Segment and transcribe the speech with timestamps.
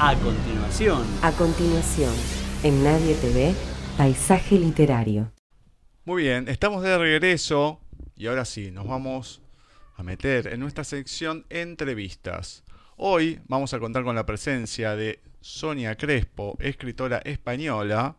[0.00, 1.04] A continuación.
[1.22, 2.14] A continuación,
[2.62, 3.52] en Nadie TV,
[3.96, 5.32] Paisaje Literario.
[6.04, 7.80] Muy bien, estamos de regreso
[8.16, 9.42] y ahora sí, nos vamos
[9.96, 12.62] a meter en nuestra sección entrevistas.
[12.96, 18.14] Hoy vamos a contar con la presencia de Sonia Crespo, escritora española,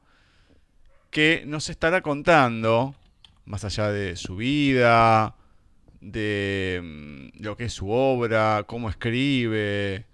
[1.09, 2.93] que nos estará contando,
[3.45, 5.37] más allá de su vida,
[6.01, 10.07] de mm, lo que es su obra, cómo escribe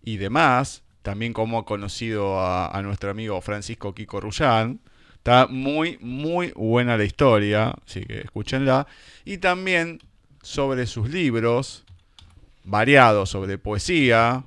[0.00, 4.80] y demás, también cómo ha conocido a, nuestro amigo Francisco Kiko Rullán.
[5.16, 8.86] Está muy, muy buena la historia, así que escúchenla.
[9.24, 10.00] Y también
[10.42, 11.84] sobre sus libros,
[12.64, 14.44] variados sobre poesía,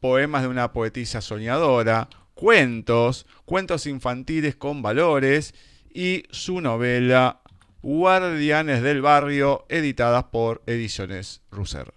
[0.00, 5.54] poemas de una poetisa soñadora, cuentos, cuentos infantiles con valores
[5.92, 7.40] y su novela
[7.82, 11.92] Guardianes del Barrio, editadas por Ediciones Russer.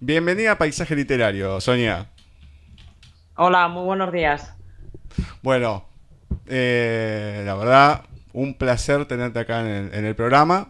[0.00, 2.13] Bienvenida a Paisaje Literario, Sonia.
[3.36, 4.52] Hola, muy buenos días.
[5.42, 5.84] Bueno,
[6.46, 10.68] eh, la verdad, un placer tenerte acá en el, programa,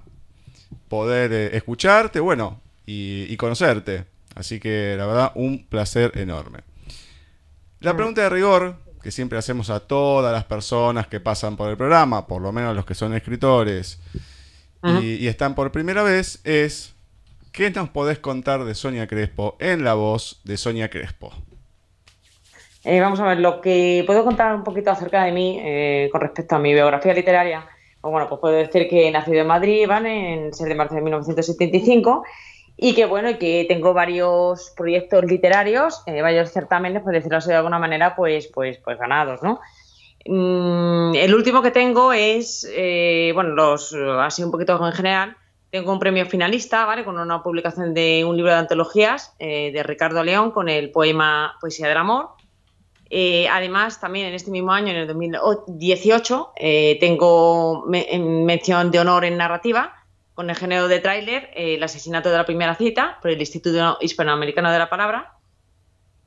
[0.88, 4.04] poder eh, escucharte, bueno, y conocerte.
[4.34, 6.60] Así que la verdad, un placer enorme.
[7.80, 7.96] La mm.
[7.96, 12.26] pregunta de rigor, que siempre hacemos a todas las personas que pasan por el programa,
[12.26, 14.00] por lo menos los que son escritores
[14.82, 16.94] y, están por primera vez, es
[17.52, 21.32] ¿qué nos podés contar de Sonia Crespo en la voz de Sonia Crespo?
[22.84, 26.20] Eh, vamos a ver, lo que puedo contar un poquito acerca de mí eh, con
[26.20, 27.66] respecto a mi biografía literaria.
[28.00, 30.34] Pues bueno, pues puedo decir que he nacido en Madrid, ¿vale?
[30.34, 32.24] En 6 de marzo de 1975
[32.76, 37.54] y que bueno, que tengo varios proyectos literarios, eh, varios certámenes, por decirlo así de
[37.54, 39.60] alguna manera, pues, pues, pues ganados, ¿no?
[40.26, 42.68] Mm, el último que tengo es,
[43.32, 45.36] bueno, los, así un poquito en general,
[45.70, 47.04] tengo un premio finalista, ¿vale?
[47.04, 51.88] Con una publicación de un libro de antologías de Ricardo León con el poema Poesía
[51.88, 52.43] del Amor.
[53.50, 56.52] Además, también en este mismo año, en el 2018,
[57.00, 59.94] tengo mención de honor en narrativa
[60.34, 63.98] con el género de tráiler, eh, el asesinato de la primera cita por el Instituto
[64.00, 65.32] Hispanoamericano de la Palabra.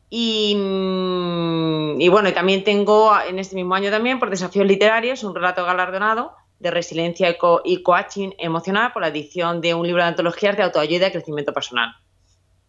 [0.09, 5.65] Y, mm, bueno, también tengo en este mismo año también por desafíos literarios un relato
[5.65, 10.63] galardonado de resiliencia y coaching emocional por la edición de un libro de antologías de
[10.63, 11.93] autoayuda y crecimiento personal.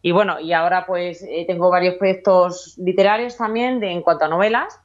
[0.08, 4.28] Y bueno, y ahora pues eh, tengo varios proyectos literarios también de, en cuanto a
[4.28, 4.80] novelas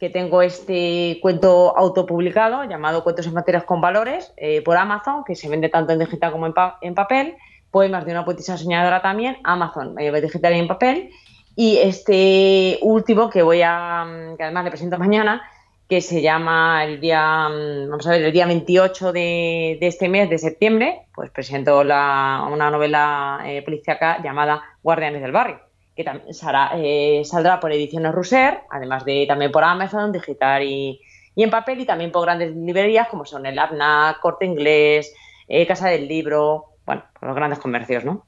[0.00, 5.36] que tengo este cuento autopublicado llamado Cuentos en materias con valores eh, por Amazon, que
[5.36, 7.36] se vende tanto en digital como en, papel,
[7.70, 11.10] poemas de una poetisa soñadora también, Amazon, eh, digital y en papel,
[11.54, 15.40] y este último que voy a, que además le presento mañana,
[15.88, 20.30] que se llama el día, mm, vamos a ver, el día 28 de, este mes
[20.30, 25.60] de septiembre, pues presento una novela eh, policíaca llamada Guardianes del Barrio
[25.96, 26.28] que también
[26.74, 31.00] eh, saldrá por Ediciones Russer, además de también por Amazon, digital y,
[31.36, 35.14] en papel, y también por grandes librerías como son el APNA, Corte Inglés,
[35.48, 38.26] eh, Casa del Libro, bueno, por los grandes comercios, ¿no?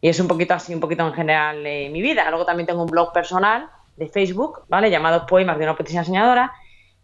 [0.00, 2.28] Y es un poquito así, un poquito en general eh, mi vida.
[2.30, 4.90] Luego también tengo un blog personal de Facebook, ¿vale?
[4.90, 6.52] Llamado Poemas de una poetisa enseñadora.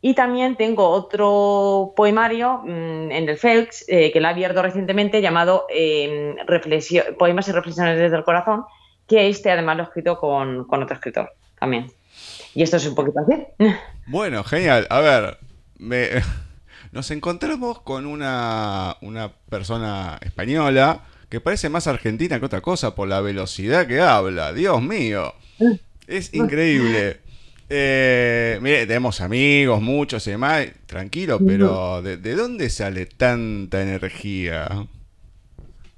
[0.00, 5.66] Y también tengo otro poemario mm, en el FELX, que lo he abierto recientemente, llamado
[7.18, 8.64] Poemas y Reflexiones desde el Corazón,
[9.08, 11.90] que este además lo he escrito con, otro escritor también.
[12.54, 13.46] Y esto es un poquito así.
[14.06, 14.86] Bueno, genial.
[14.88, 15.38] A ver,
[16.92, 23.08] nos encontramos con una, una persona española que parece más argentina que otra cosa por
[23.08, 24.52] la velocidad que habla.
[24.52, 25.34] Dios mío.
[26.06, 27.20] Es increíble.
[27.70, 34.68] Eh, mire, tenemos amigos, muchos y demás, tranquilo, pero ¿de, ¿de, dónde sale tanta energía?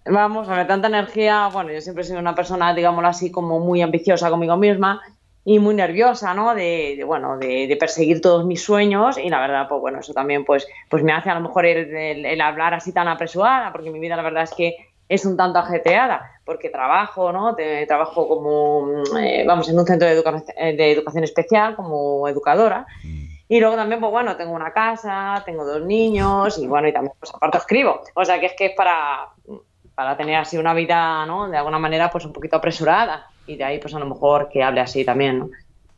[0.06, 3.60] Vamos, a ver, tanta energía, bueno, yo siempre he sido una persona, digámoslo así, como
[3.60, 5.00] muy ambiciosa conmigo misma
[5.44, 6.54] y muy nerviosa, ¿no?
[6.54, 10.66] De, bueno, de, perseguir todos mis sueños y la verdad, pues bueno, eso también pues,
[10.88, 14.22] pues me hace a lo mejor el, hablar así tan apresurada, porque mi vida la
[14.22, 14.76] verdad es que
[15.08, 17.54] es un tanto ajeteada, porque trabajo, ¿no?
[17.86, 22.88] trabajo como, eh, vamos, en un centro de, de educación especial como educadora.
[23.04, 23.26] Mm.
[23.46, 27.12] Y luego también, pues bueno, tengo una casa, tengo dos niños y bueno, y también,
[27.20, 28.02] pues aparte escribo.
[28.14, 29.28] O sea que es que es para,
[29.94, 31.48] para tener así una vida, ¿no?
[31.48, 33.28] De alguna manera, pues un poquito apresurada.
[33.46, 35.50] Y de ahí, pues a lo mejor que hable así también, ¿no?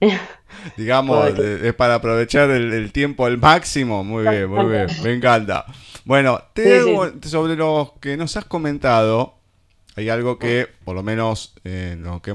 [0.77, 4.05] Digamos, es para aprovechar el, tiempo al máximo.
[4.05, 5.65] Muy bien, muy bien, me encanta.
[6.05, 6.83] Bueno, te
[7.23, 9.42] sobre lo que nos has comentado,
[9.97, 12.35] hay algo que, por lo menos, eh, lo, que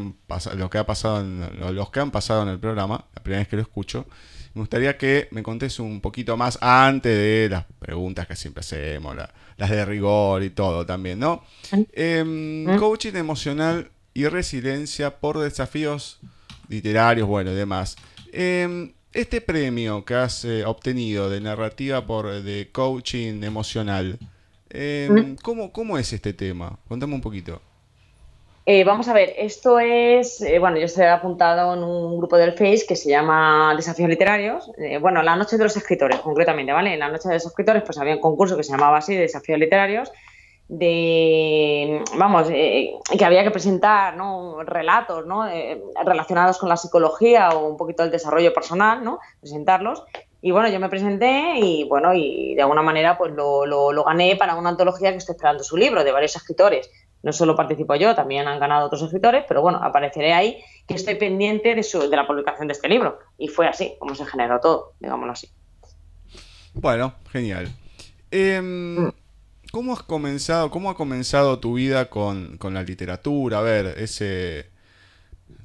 [0.56, 3.48] lo que ha pasado, en, los que han pasado en el programa, la primera vez
[3.48, 4.06] que lo escucho,
[4.54, 9.16] me gustaría que me contes un poquito más antes de las preguntas que siempre hacemos,
[9.16, 11.44] la, las de rigor y todo también, ¿no?
[11.72, 16.20] Eh, coaching emocional y resiliencia por desafíos
[16.70, 17.96] literarios, bueno, y demás.
[18.32, 24.20] Em, este premio que has eh, obtenido de narrativa por de coaching emocional,
[24.70, 26.80] em, ¿cómo, ¿cómo es este tema?
[26.88, 27.62] Contame un poquito.
[28.70, 32.52] Eh, vamos a ver, esto es, eh, bueno, yo estoy apuntado en un grupo del
[32.52, 34.70] Face que se llama Desafíos Literarios.
[34.78, 36.94] Eh, bueno, la noche de los escritores, concretamente, ¿vale?
[36.94, 39.58] En la noche de los escritores, pues había un concurso que se llamaba así, Desafíos
[39.58, 40.12] Literarios,
[40.68, 44.62] de, vamos, que había que presentar, ¿no?
[44.64, 45.48] Relatos, ¿no?
[46.04, 49.20] relacionados con la psicología o un poquito el desarrollo personal, ¿no?
[49.40, 50.04] Presentarlos.
[50.42, 54.04] Y bueno, yo me presenté y bueno, y de alguna manera pues lo, lo, lo
[54.04, 56.90] gané para una antología que estoy esperando su libro de varios escritores
[57.24, 61.16] no solo participo yo, también han ganado otros escritores, pero bueno, apareceré ahí que estoy
[61.16, 63.20] pendiente de, su, de la publicación de este libro.
[63.38, 65.50] Y fue así, como se generó todo, digámoslo así.
[66.74, 67.68] Bueno, genial.
[68.32, 69.14] Em, mm.
[69.72, 73.60] ¿Cómo has comenzado, cómo ha comenzado tu vida con, la literatura?
[73.60, 74.70] A ver, ese...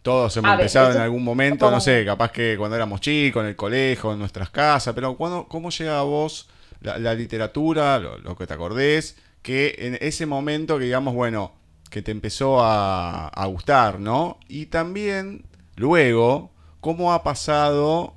[0.03, 3.57] Todos hemos empezado en algún momento, no sé, capaz que cuando éramos chicos, en el
[3.57, 6.49] colegio, en nuestras casas, pero ¿cómo llega a vos
[6.81, 11.53] la, literatura, lo, lo, que te acordés, que en ese momento que digamos, bueno,
[11.93, 14.41] que te empezó a, gustar, ¿no?
[14.49, 15.45] Y también
[15.77, 16.51] luego,
[16.81, 18.15] cómo ha pasado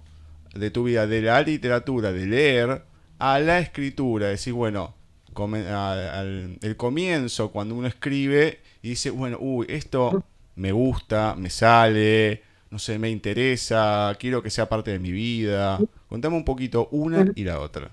[0.54, 2.86] de tu vida de la literatura, de leer,
[3.20, 4.28] a la escritura.
[4.28, 4.96] Decir, bueno,
[5.38, 10.24] el comienzo, cuando uno escribe y dice, bueno, uy, esto
[10.56, 15.80] me gusta, me sale, no sé, me interesa, quiero que sea parte de mi vida.
[16.10, 17.90] Contame un poquito una y la otra.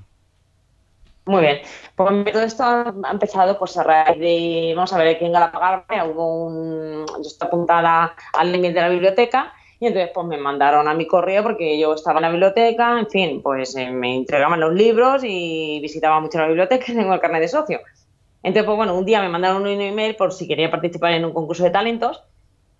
[1.24, 1.58] Muy bien.
[1.94, 5.84] Pues todo esto ha empezado pues a raíz de, vamos a ver, aquí en Galapagar
[6.08, 10.88] hubo un, yo estoy apuntada al límite de la biblioteca y entonces pues me mandaron
[10.88, 14.58] a mi correo porque yo estaba en la biblioteca, en fin, pues eh, me entregaban
[14.58, 17.80] los libros y visitaba mucho la biblioteca y tengo el carnet de socio.
[18.42, 21.32] Entonces, pues bueno, un día me mandaron un email por si quería participar en un
[21.32, 22.24] concurso de talentos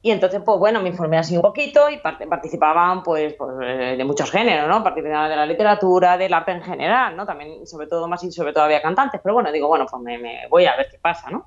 [0.04, 4.04] y entonces, pues bueno, me informé así un poquito y participaban pues, pues eh, de
[4.04, 4.82] muchos géneros, ¿no?
[4.82, 7.24] Participaban de la literatura, del arte en general, ¿no?
[7.24, 10.48] También, sobre todo, más y sobre todo había cantantes, pero bueno, digo, bueno, pues me,
[10.50, 11.46] voy a ver qué pasa, ¿no?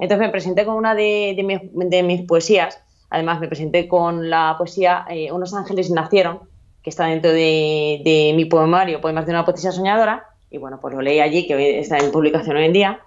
[0.00, 5.06] Entonces me presenté con una de, de, mis, poesías, además me presenté con la poesía
[5.08, 6.40] eh, Unos ángeles nacieron,
[6.82, 10.92] que está dentro de, de mi poemario, Poemas de una poesía soñadora, y bueno, pues
[10.92, 13.00] lo leí allí, que está en publicación hoy en día,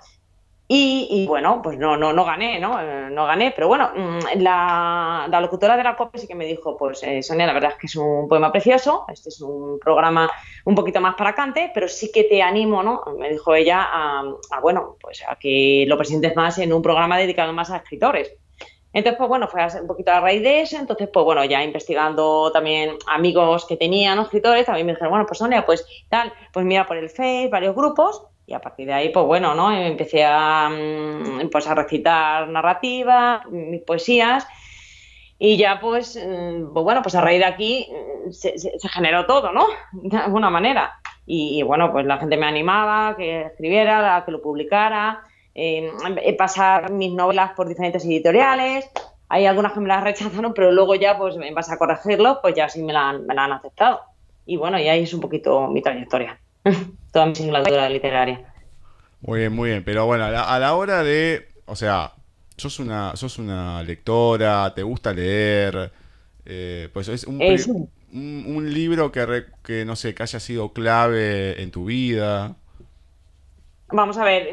[0.67, 2.81] y, bueno, pues no, no, no gané, ¿no?
[2.81, 6.75] Eh, no gané, pero bueno, mm, la, locutora de la COPE sí que me dijo,
[6.75, 10.27] pues eh, Sonia, la verdad es que es un poema precioso, este es un programa
[10.63, 13.03] un poquito más para cante, pero sí que te animo, ¿no?
[13.19, 14.23] Me dijo ella a,
[14.59, 18.33] bueno, pues a que lo presentes más en un programa dedicado más a escritores.
[18.91, 22.49] Entonces, pues bueno, fue un poquito a raíz de eso, entonces, pues bueno, ya investigando
[22.51, 26.87] también amigos que tenían, escritores, también me dijeron, bueno, pues Sonia, pues tal, pues mira
[26.87, 29.71] por el Face, varios grupos, y a partir de ahí, pues bueno, ¿no?
[29.71, 34.47] Empecé a, mm, pues a recitar narrativa, mis poesías,
[35.37, 38.53] y ya pues, mm, pues bueno, pues a raíz de aquí mm, se,
[38.89, 39.65] generó todo, ¿no?
[39.91, 40.93] De alguna manera.
[41.27, 45.23] Y, bueno, pues la gente me animaba que escribiera, que lo publicara,
[45.55, 45.91] eh,
[46.37, 48.87] pasar mis novelas por diferentes editoriales.
[49.29, 52.53] Hay algunas que me las rechazaron, pero luego ya, pues en base a corregirlo, pues
[52.53, 54.01] ya sí me la, me la han aceptado.
[54.45, 56.39] Y bueno, y ahí es un poquito mi trayectoria.
[57.15, 58.41] toda mi singladura literaria.
[59.21, 59.85] Muy bien, muy bien.
[59.85, 62.11] Pero bueno, a la, hora de, o sea,
[62.57, 65.93] sos una, sos una lectora, te gusta leer,
[66.45, 67.41] eh, pues es un,
[68.11, 72.57] un, libro que, que, no sé, que haya sido clave en tu vida.
[73.91, 74.49] Vamos a ver,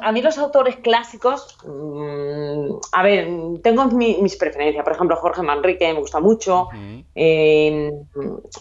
[0.00, 3.28] a mí los autores clásicos, mm, a ver,
[3.60, 4.84] tengo mis preferencias.
[4.84, 6.68] Por ejemplo, Jorge Manrique me gusta mucho.
[7.14, 7.90] Eh,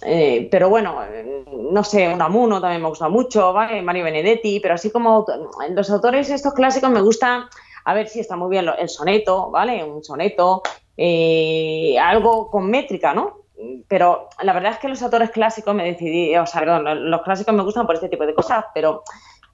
[0.02, 1.00] eh, pero bueno,
[1.72, 3.84] no sé, Unamuno también me gusta mucho, ¿vale?
[3.84, 4.60] Mario Benedetti.
[4.60, 5.28] Pero así como
[5.70, 7.44] los autores estos clásicos me gustan,
[7.84, 9.84] a ver si está muy bien el soneto, ¿vale?
[9.84, 10.64] Un soneto,
[10.98, 13.42] eh, algo con métrica, ¿no?
[13.88, 17.64] Pero la verdad es que los autores clásicos me decidí, o sea, los clásicos me
[17.64, 19.04] gustan por este tipo de cosas, pero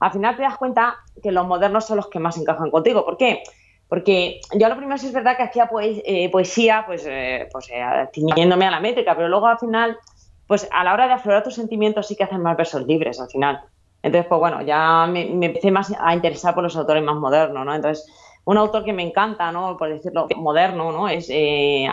[0.02, 3.06] al final te das cuenta que los modernos son los que más encajan contigo.
[3.06, 3.44] ¿Por qué?
[3.88, 7.82] Porque yo lo primero sí es verdad que hacía eh, poesía, pues, eh, pues eh,
[7.84, 8.10] a
[8.72, 9.98] la métrica, pero luego al final,
[10.48, 13.30] pues a la hora de aflorar tus sentimientos sí que hacen más versos libres al
[13.30, 13.62] final.
[14.02, 17.76] Entonces, pues bueno, ya me, empecé más a interesar por los autores más modernos, ¿no?
[17.76, 18.12] Entonces,
[18.46, 19.78] un autor que me encanta, ¿no?
[19.78, 21.08] Por decirlo, moderno, ¿no?
[21.08, 21.30] Es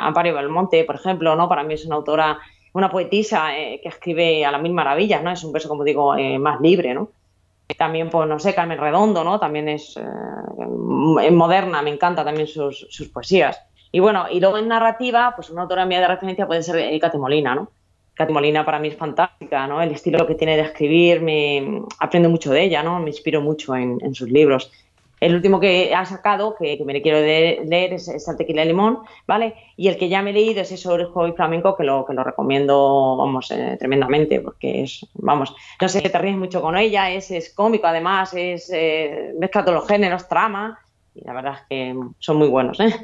[0.00, 1.46] Amparo Belmonte, por ejemplo, ¿no?
[1.46, 2.38] Para mí es una autora,
[2.72, 5.30] una poetisa que escribe a las mil maravillas, ¿no?
[5.30, 7.10] Es un verso, como digo, más libre, ¿no?
[7.76, 9.38] También, pues, no sé, Carmen Redondo, ¿no?
[9.38, 13.60] También es eh, moderna, me encanta también sus, sus, poesías.
[13.92, 17.10] Y bueno, y luego en narrativa, pues una autora mía de referencia puede ser Erika
[17.14, 17.70] Molina, ¿no?
[18.18, 19.80] Katy Molina para mí es fantástica, ¿no?
[19.80, 22.98] El estilo que tiene de escribir, me aprendo mucho de ella, ¿no?
[22.98, 24.72] Me inspiro mucho en, sus libros.
[25.20, 29.00] El último que ha sacado, que, me le quiero leer, es, es Tequila y Limón,
[29.26, 29.54] ¿vale?
[29.76, 32.14] Y el que ya me he leído es ese Orejo y Flamenco, que lo, que
[32.14, 37.10] lo recomiendo, vamos, eh, tremendamente, porque es, vamos, no sé, te ríes mucho con ella,
[37.10, 40.78] es, es cómico, además, es eh, mezcla todos los géneros, trama,
[41.14, 42.94] y la verdad es que son muy buenos, ¿eh?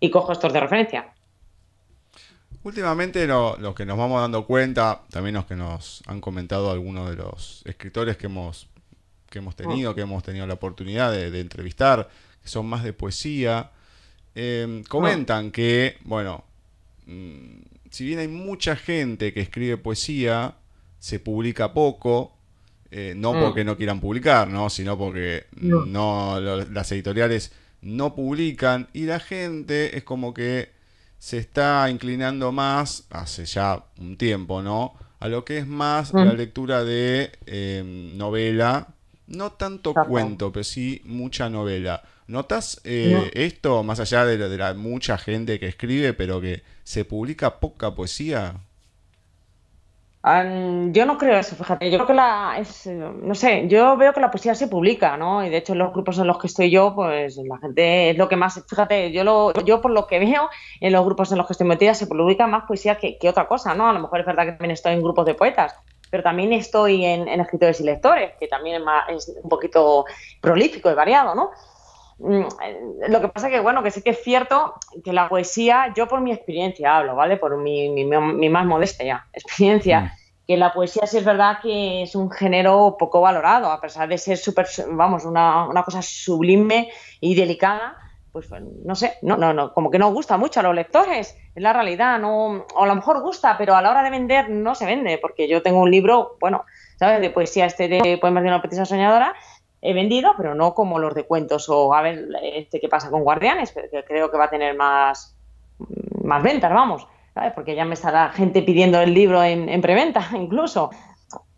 [0.00, 1.14] Y cojo estos de referencia.
[2.64, 7.16] Últimamente lo, que nos vamos dando cuenta, también los que nos han comentado algunos de
[7.16, 8.68] los escritores que hemos,
[9.34, 9.94] que hemos tenido, mm.
[9.96, 12.08] que hemos tenido la oportunidad de, entrevistar,
[12.40, 13.72] que son más de poesía,
[14.36, 16.44] em, comentan que, bueno,
[17.06, 20.54] mm, si bien hay mucha gente que escribe poesía,
[21.00, 22.36] se publica poco,
[22.92, 23.40] eh, no mm.
[23.40, 24.70] porque no quieran publicar, ¿no?
[24.70, 27.50] sino porque no las editoriales
[27.82, 30.70] no publican y la gente es como que
[31.18, 34.94] se está inclinando más, hace ya un tiempo, ¿no?
[35.18, 38.93] A lo que es más la lectura de em, novela,
[39.26, 42.02] no tanto cuento, pero sí mucha novela.
[42.26, 47.04] ¿Notas eh, esto, más allá de, de la mucha gente que escribe, pero que se
[47.04, 48.54] publica poca poesía?
[50.92, 51.90] yo no creo eso, fíjate.
[51.90, 52.56] Yo creo que la.
[52.58, 55.44] Es, no sé, yo veo que la poesía se publica, ¿no?
[55.44, 58.16] Y de hecho, en los grupos en los que estoy yo, pues la gente es
[58.16, 58.64] lo que más.
[58.66, 60.48] Fíjate, yo, lo, yo por lo que veo,
[60.80, 63.74] en los grupos en los que estoy metida, se publica más poesía que, otra cosa,
[63.74, 63.86] ¿no?
[63.86, 65.74] A lo mejor es verdad que también estoy en grupos de poetas,
[66.14, 70.04] pero también estoy en, escritores y lectores, que también es, más, es un poquito
[70.40, 71.50] prolífico y variado, ¿no?
[72.18, 72.44] Mm,
[73.08, 76.20] lo que pasa que, bueno, que sí que es cierto que la poesía, yo por
[76.20, 77.36] mi experiencia hablo, ¿vale?
[77.36, 80.10] Por mi, mi, más modesta ya experiencia, mm.
[80.46, 84.16] que la poesía sí es verdad que es un género poco valorado, a pesar de
[84.16, 87.96] ser súper, vamos, una, una, cosa sublime y delicada,
[88.34, 91.62] pues no sé, no, no, no, como que no gusta mucho a los lectores, es
[91.62, 94.74] la realidad, no, o a lo mejor gusta, pero a la hora de vender no
[94.74, 96.64] se vende, porque yo tengo un libro, bueno,
[96.98, 97.20] ¿sabes?
[97.20, 99.36] De poesía este de poemas de una petisa soñadora,
[99.80, 103.22] he vendido, pero no como los de cuentos o a ver este qué pasa con
[103.22, 105.36] Guardianes, que creo que va a tener más,
[106.24, 107.52] más ventas, vamos, ¿sabes?
[107.52, 110.90] porque ya me estará gente pidiendo el libro en, preventa incluso.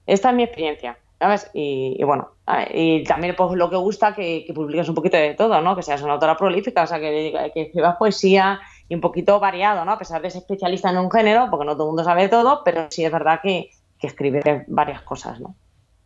[0.05, 1.51] Esta es mi experiencia, ¿sabes?
[1.55, 2.33] Y, bueno,
[2.73, 5.75] y también pues lo que gusta que, que publiques un poquito de todo, ¿no?
[5.75, 9.85] Que seas una autora prolífica, o sea, que, que escribas poesía y un poquito variado,
[9.85, 9.93] ¿no?
[9.93, 12.63] A pesar de ser especialista en un género, porque no todo el mundo sabe todo,
[12.65, 15.57] pero sí es verdad que, que escribes varias cosas, ¿no?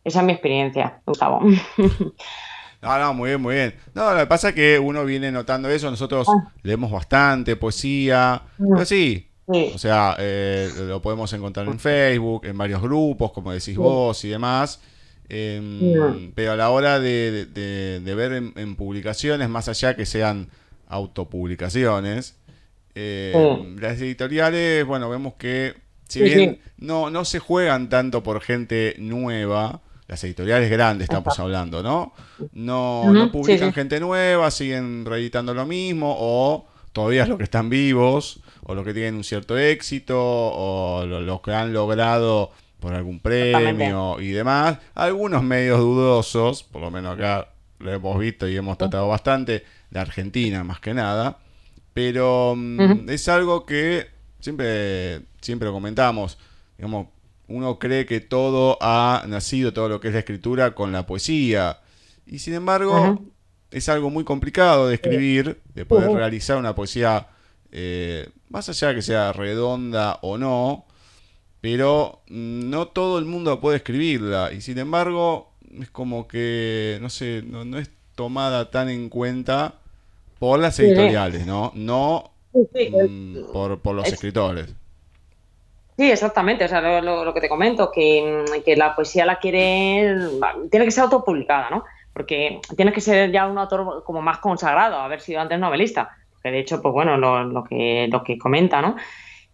[0.03, 1.41] Esa es mi experiencia, Gustavo.
[2.81, 3.75] No, no, muy bien, muy bien.
[3.93, 5.91] No, lo que pasa es que uno viene notando eso.
[5.91, 6.51] Nosotros ah.
[6.63, 8.41] leemos bastante poesía.
[8.57, 8.73] Mm.
[8.73, 13.77] Pero sí, O sea, eh, lo podemos encontrar en Facebook, en varios grupos, como decís
[13.77, 14.81] vos y demás.
[15.33, 17.47] Em, pero a la hora de,
[18.03, 20.49] ver en, publicaciones, más allá que sean
[20.89, 22.35] autopublicaciones,
[22.95, 25.75] em, las editoriales, bueno, vemos que
[26.09, 31.81] si bien no, no se juegan tanto por gente nueva, las editoriales grandes estamos hablando,
[31.81, 32.11] ¿no?
[32.51, 38.41] No, publican gente nueva, siguen reeditando lo mismo, o todavía es lo que están vivos,
[38.63, 44.19] o los que tienen un cierto éxito, o los que han logrado por algún premio
[44.19, 44.79] y demás.
[44.95, 49.99] Algunos medios dudosos, por lo menos acá lo hemos visto y hemos tratado bastante, de
[49.99, 51.37] Argentina más que nada,
[51.93, 54.07] pero mm, es algo que
[54.39, 56.37] siempre, siempre lo comentamos,
[56.77, 57.07] digamos,
[57.47, 61.79] uno cree que todo ha nacido, todo lo que es la escritura, con la poesía.
[62.25, 63.21] Y sin embargo,
[63.69, 67.27] es algo muy complicado de escribir, de poder realizar una poesía,
[67.73, 70.85] eh, más allá de que sea redonda o no,
[71.61, 74.51] pero no todo el mundo puede escribirla.
[74.51, 79.75] Y sin embargo, es como que, no sé, no, es tomada tan en cuenta
[80.39, 81.71] por las editoriales, ¿no?
[81.75, 84.73] No mm, por, por los escritores.
[85.97, 86.65] Sí, exactamente.
[86.65, 90.15] O sea, lo, que te comento, que, que, la poesía la quiere,
[90.71, 91.83] tiene que ser autopublicada, ¿no?
[92.11, 96.17] Porque tienes que ser ya un autor como más consagrado, haber sido antes novelista.
[96.41, 98.95] Que de hecho, pues bueno, lo, que, lo que comenta, ¿no?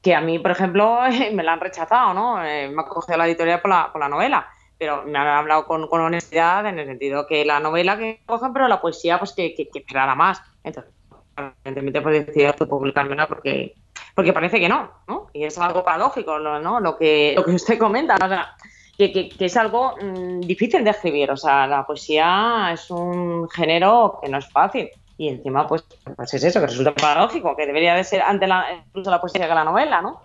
[0.08, 1.02] Que a mí, por ejemplo,
[1.34, 2.42] me la han rechazado, ¿no?
[2.42, 4.48] Eh, me ha cogido la editorial por la, por la novela
[4.78, 8.54] pero me han hablado con, con, honestidad en el sentido que la novela que cogen,
[8.54, 10.40] pero la poesía, pues que, que, que esperara más.
[10.64, 10.94] Entonces,
[11.36, 13.74] evidentemente, pues decidí autopublicármela porque
[14.14, 15.28] porque parece que no, ¿no?
[15.34, 16.80] Y es algo paradójico, ¿no?
[16.80, 18.56] Lo que, lo que usted comenta, o sea,
[18.98, 24.20] que, que, es algo mm, difícil de escribir, o sea, la poesía es un género
[24.22, 24.90] que no es fácil.
[25.18, 25.84] Y encima, pues,
[26.16, 29.48] pues es eso, que resulta paradójico, que debería de ser antes la, incluso la poesía
[29.48, 30.22] que la novela, ¿no?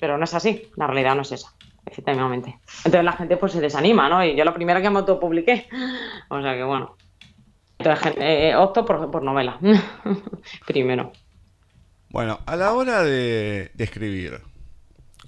[0.00, 1.52] Pero no es así, la realidad no es esa,
[1.86, 2.58] efectivamente.
[2.78, 4.24] Entonces la gente pues se desanima, ¿no?
[4.24, 5.68] Y yo la primera que me autopubliqué,
[6.28, 6.96] o sea que bueno.
[7.78, 9.58] Entonces eh, opto por, por novela,
[10.66, 11.12] primero.
[12.08, 14.40] Bueno, a la hora de, escribir,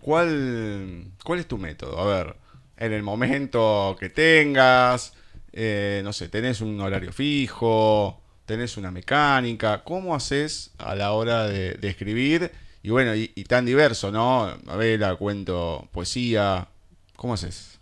[0.00, 2.00] ¿cuál, ¿cuál es tu método?
[2.00, 2.37] A ver,
[2.76, 5.14] en el momento que tengas,
[5.52, 11.47] eh, no sé, tenés un horario fijo, tenés una mecánica, ¿cómo haces a la hora
[11.47, 12.50] de, escribir?
[12.83, 14.57] Y bueno, y, tan diverso, ¿no?
[14.64, 16.67] Novela, cuento, poesía,
[17.14, 17.78] ¿cómo haces?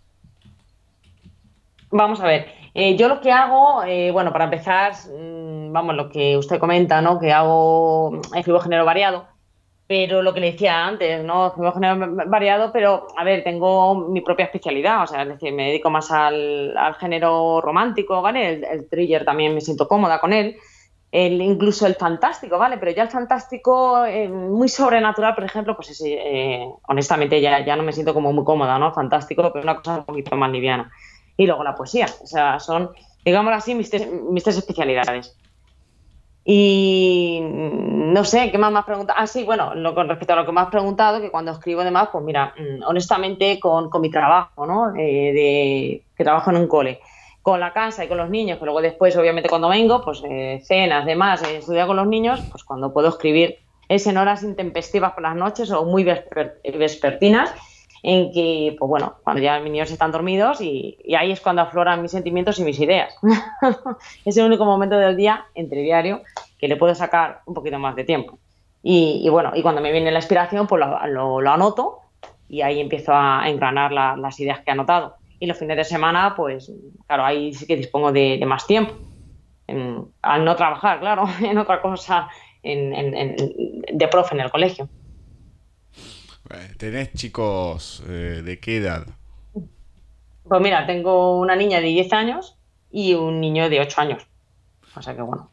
[1.89, 6.09] Vamos a ver, eh, yo lo que hago, eh, bueno, para empezar, mm, vamos, lo
[6.09, 7.17] que usted comenta, ¿no?
[7.17, 9.36] Que hago, escribo género variado
[9.87, 11.53] pero lo que le decía antes, ¿no?
[11.73, 15.89] género variado, pero a ver, tengo mi propia especialidad, o sea, es decir, me dedico
[15.89, 18.61] más al, género romántico, ¿vale?
[18.69, 20.57] El, thriller también me siento cómoda con él,
[21.09, 22.77] el, incluso el fantástico, ¿vale?
[22.77, 27.83] Pero ya el fantástico eh, muy sobrenatural, por ejemplo, pues eh, honestamente ya, ya no
[27.83, 28.93] me siento como muy cómoda, ¿no?
[28.93, 30.91] Fantástico, pero una cosa un poquito más liviana.
[31.37, 32.89] Y luego la poesía, o sea, son,
[33.23, 33.89] digámoslo así, mis
[34.29, 35.37] mis tres especialidades.
[36.49, 39.19] Y no sé, ¿qué más me has preguntado?
[39.19, 42.07] Ah, sí, bueno, con respecto a lo que me has preguntado, que cuando escribo demás,
[42.09, 44.95] pues mira, mm, honestamente con, mi trabajo, ¿no?
[44.95, 47.01] Eh, de, que trabajo en un cole,
[47.41, 50.61] con la casa y con los niños, que luego después, obviamente, cuando vengo, pues eh,
[50.63, 53.57] cenas, demás, eh, estudiar con los niños, pues cuando puedo escribir
[53.89, 57.53] es en horas intempestivas por las noches o muy vespertinas
[58.09, 62.01] en que, pues bueno, cuando ya mis niños están dormidos y, ahí es cuando afloran
[62.01, 63.13] mis sentimientos y mis ideas.
[64.25, 66.21] es el único momento del día, entre diario,
[66.57, 68.39] que le puedo sacar un poquito más de tiempo.
[68.81, 71.99] Y, bueno, y cuando me viene la inspiración, pues lo, anoto
[72.47, 75.17] y ahí empiezo a engranar las ideas que he anotado.
[75.41, 76.71] Y los fines de semana, pues
[77.07, 78.93] claro, ahí sí que dispongo de, más tiempo.
[80.21, 82.29] al no trabajar, claro, en otra cosa,
[82.63, 84.87] de profe en el colegio.
[86.77, 89.05] ¿Tenés chicos eh, de qué edad?
[90.43, 92.57] Pues mira, tengo una niña de 10 años
[92.91, 94.27] y un niño de 8 años.
[94.95, 95.51] O sea que bueno.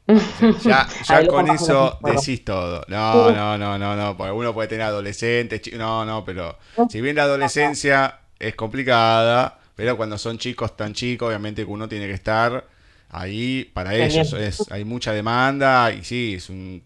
[0.65, 0.89] Ya,
[1.29, 2.83] con eso decís todo.
[2.89, 4.17] No, no, no, no, no.
[4.17, 5.61] Porque uno puede tener adolescentes.
[5.75, 6.59] No, no, pero
[6.89, 11.89] si bien la adolescencia es complicada, pero cuando son chicos tan chicos, obviamente que uno
[11.89, 12.65] tiene que estar
[13.11, 14.33] ahí para ellos.
[14.33, 16.83] Es, hay mucha demanda y sí, es un,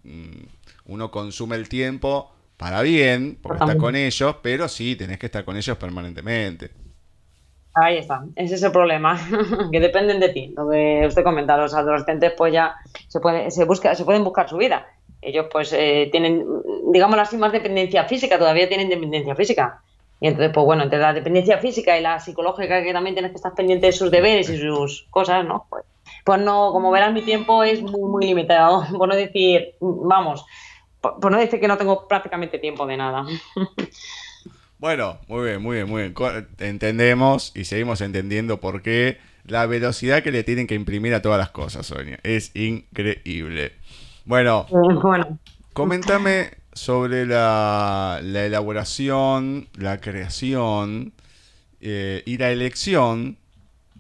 [0.87, 5.45] uno consume el tiempo para bien, porque está con ellos, pero sí, tenés que estar
[5.45, 6.71] con ellos permanentemente.
[7.75, 9.17] Ahí está, ese es el problema,
[9.73, 10.53] que dependen de ti.
[10.57, 12.75] Lo que usted comenta, los adolescentes pues ya
[13.07, 14.89] se, puede, se, busca, se pueden buscar su vida.
[15.23, 16.45] Ellos pues eh, tienen,
[16.93, 19.81] digamos así, más dependencia física, todavía tienen dependencia física.
[20.21, 23.37] Y entonces, pues bueno, entre la dependencia física y la psicológica, que también tienes que
[23.37, 25.67] estar pendiente de sus deberes y sus cosas, ¿no?
[25.71, 25.85] Pues,
[26.25, 28.85] pues no, como verás, mi tiempo es muy, muy limitado.
[28.99, 30.45] Por no decir, vamos,
[31.01, 33.25] por, no decir que no tengo prácticamente tiempo de nada.
[34.81, 36.15] Bueno, muy bien, muy bien, muy bien.
[36.61, 41.37] Entendemos y seguimos entendiendo por qué la velocidad que le tienen que imprimir a todas
[41.37, 42.21] las cosas, Sonia.
[42.23, 43.73] Es increíble.
[44.25, 44.67] Bueno,
[45.03, 45.39] bueno.
[45.73, 51.13] coméntame sobre la, elaboración, la creación
[51.81, 53.37] eh, y la elección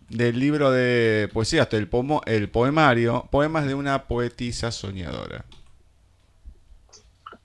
[0.08, 5.44] del libro de poesía, hasta el, pomo, el poemario, Poemas de una poetisa soñadora.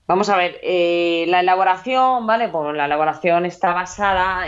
[0.06, 2.48] Vamos a ver, eh, la elaboración, ¿vale?
[2.48, 4.44] Pues la elaboración está basada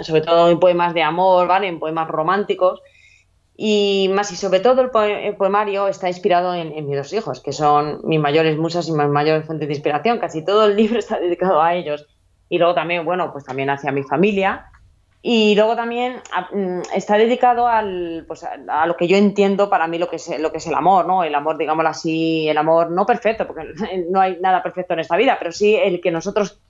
[0.00, 1.66] sobre todo en poemas de amor, ¿vale?
[1.66, 2.80] En poemas románticos.
[3.56, 4.90] Y más y sobre todo el,
[5.36, 9.46] poemario está inspirado en, mis dos hijos, que son mis mayores musas y mis mayores
[9.46, 10.18] fuentes de inspiración.
[10.18, 12.06] Casi todo el libro está dedicado a ellos.
[12.48, 14.71] Y luego también, bueno, pues también hacia mi familia
[15.24, 16.16] y luego también
[16.52, 20.28] mm, está dedicado al, pues a, lo que yo entiendo para mí lo que es
[20.40, 21.22] lo que es el amor, ¿no?
[21.22, 23.72] El amor, digámoslo así, el amor no perfecto, porque
[24.10, 26.60] no hay nada perfecto en esta vida, pero sí el que nosotros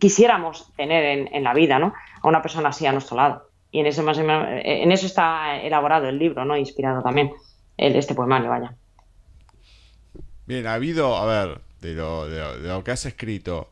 [0.00, 1.94] quisiéramos tener en, la vida, ¿no?
[2.20, 3.48] A una persona así a nuestro lado.
[3.70, 6.56] Y en eso, más, en eso está elaborado el libro, ¿no?
[6.56, 7.32] Inspirado también
[7.76, 8.74] el, este poemario, vaya.
[10.46, 13.68] Bien, ha habido, a ver, de lo, de lo que has escrito,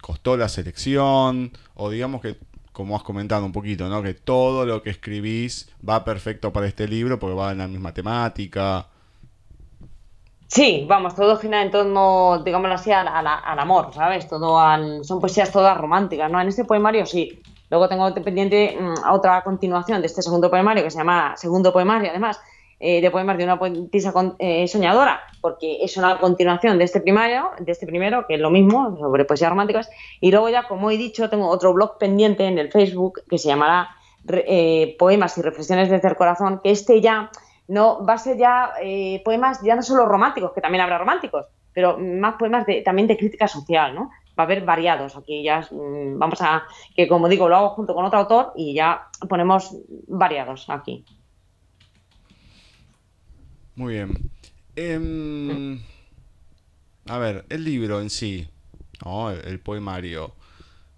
[0.00, 1.52] ¿costó la selección?
[1.74, 2.36] O digamos que
[2.78, 4.04] como has comentado un poquito, ¿no?
[4.04, 7.92] Que todo lo que escribís va perfecto para este libro porque va en la misma
[7.92, 8.86] temática.
[10.46, 13.08] Sí, vamos, todo gira en torno, digámoslo así, al,
[13.58, 14.28] amor, ¿sabes?
[14.28, 16.40] Todo al, son poesías todas románticas, ¿no?
[16.40, 17.42] En este poemario sí.
[17.68, 22.10] Luego tengo pendiente mm, otra continuación de este segundo poemario que se llama Segundo Poemario,
[22.10, 22.40] además,
[22.80, 27.50] eh, de poemas de una poetisa eh, soñadora, porque es una continuación de este primario,
[27.58, 30.96] de este primero, que es lo mismo, sobre poesías románticas, y luego ya, como he
[30.96, 33.88] dicho, tengo otro blog pendiente en el Facebook que se llamará
[34.28, 37.30] eh, Poemas y Reflexiones desde el Corazón, que este ya
[37.66, 38.72] no va a ser ya
[39.24, 43.16] poemas ya no solo románticos, que también habrá románticos, pero más poemas de, también de
[43.16, 44.10] crítica social, ¿no?
[44.38, 45.16] Va a haber variados.
[45.16, 46.62] Aquí ya mm, vamos a,
[46.94, 51.04] que como digo, lo hago junto con otro autor y ya ponemos variados aquí.
[53.78, 54.30] Muy bien.
[54.74, 55.80] Em,
[57.06, 58.48] a ver, el libro en sí,
[59.44, 60.34] el, poemario,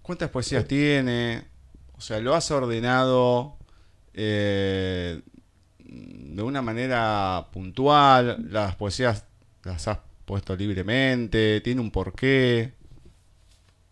[0.01, 1.43] ¿cuántas poesías tiene?
[1.95, 3.55] O sea, ¿lo has ordenado
[4.15, 5.21] eh,
[5.77, 8.47] de una manera puntual?
[8.49, 9.25] ¿Las poesías
[9.63, 11.61] las has puesto libremente?
[11.61, 12.73] ¿Tiene un porqué?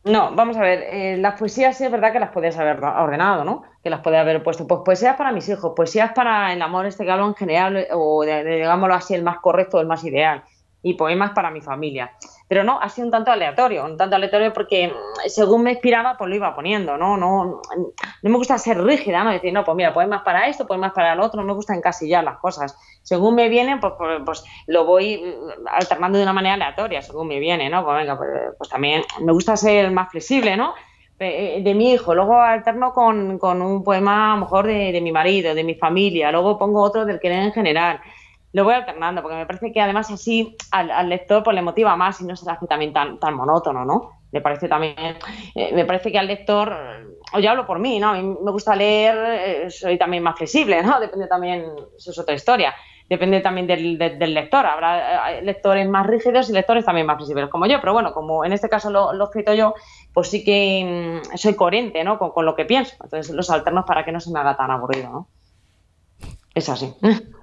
[0.09, 3.43] No, vamos a ver, eh, las poesías sí es verdad que las podías haber ordenado,
[3.43, 3.63] ¿no?
[3.83, 4.65] Que las podías haber puesto.
[4.65, 8.95] Pues poesías para mis hijos, poesías para el amor este que en general, o digámoslo
[8.95, 10.43] así, el más correcto, el más ideal
[10.81, 12.11] y poemas para mi familia.
[12.47, 16.15] Pero no, ha sido un tanto aleatorio, un tanto aleatorio porque mm, según me inspiraba,
[16.17, 17.17] pues lo iba poniendo, ¿no?
[17.17, 17.61] No,
[18.21, 19.31] no me gusta ser rígida, ¿no?
[19.31, 22.23] Decir, no, pues mira, poemas para esto, poemas para el otro, no me gusta encasillar
[22.23, 22.77] las cosas.
[23.01, 27.27] Según me vienen, pues, pues, pues, lo voy mm, alternando de una manera aleatoria, según
[27.27, 27.83] me viene, ¿no?
[27.83, 30.73] Pues venga, pues, pues también me gusta ser más flexible, ¿no?
[31.21, 35.01] Eh, de mi hijo, luego alterno con, con un poema a lo mejor de, de
[35.01, 37.99] mi marido, de mi familia, luego pongo otro del que en general
[38.51, 42.19] lo voy alternando, porque me parece que además así al, lector pues le motiva más
[42.21, 44.11] y no se hace también tan, tan monótono, ¿no?
[44.31, 44.95] Me parece también,
[45.55, 46.75] eh, me parece que al lector,
[47.33, 48.09] o ya hablo por mí, ¿no?
[48.09, 50.99] A mí me gusta leer, eh, soy también más flexible, ¿no?
[51.01, 52.73] Depende también, eso es otra historia,
[53.07, 57.49] depende también del, del, lector, habrá eh, lectores más rígidos y lectores también más flexibles
[57.49, 59.75] como yo, pero bueno, como en este caso lo, lo he escrito yo,
[60.13, 62.17] pues sí que mm, soy coherente, ¿no?
[62.17, 64.71] Con, con lo que pienso, entonces los alternos para que no se me haga tan
[64.71, 65.27] aburrido, ¿no?
[66.55, 66.93] Es así.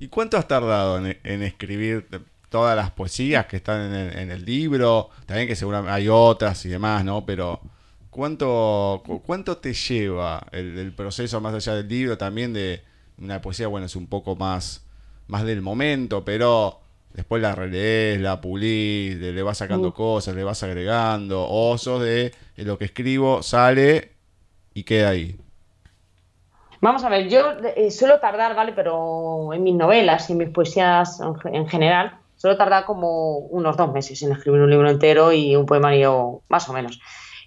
[0.00, 2.08] ¿Y cuánto has tardado en, escribir
[2.48, 5.10] todas las poesías que están en el, libro?
[5.26, 7.26] También que seguramente hay otras y demás, ¿no?
[7.26, 7.60] Pero
[8.08, 12.16] ¿cuánto, cuánto te lleva el, proceso más allá del libro?
[12.16, 12.82] También de
[13.18, 14.86] una poesía, bueno, es un poco más,
[15.26, 16.80] más del momento, pero
[17.12, 22.32] después la relees, la pulís, le, vas sacando cosas, le vas agregando, o sos de
[22.56, 24.12] lo que escribo sale
[24.72, 25.38] y queda ahí.
[26.80, 28.72] Vamos a ver, yo eh, suelo tardar, ¿vale?
[28.72, 33.92] Pero en mis novelas y en mis poesías en, general, suelo tardar como unos dos
[33.92, 36.98] meses en escribir un libro entero y un poemario más o menos.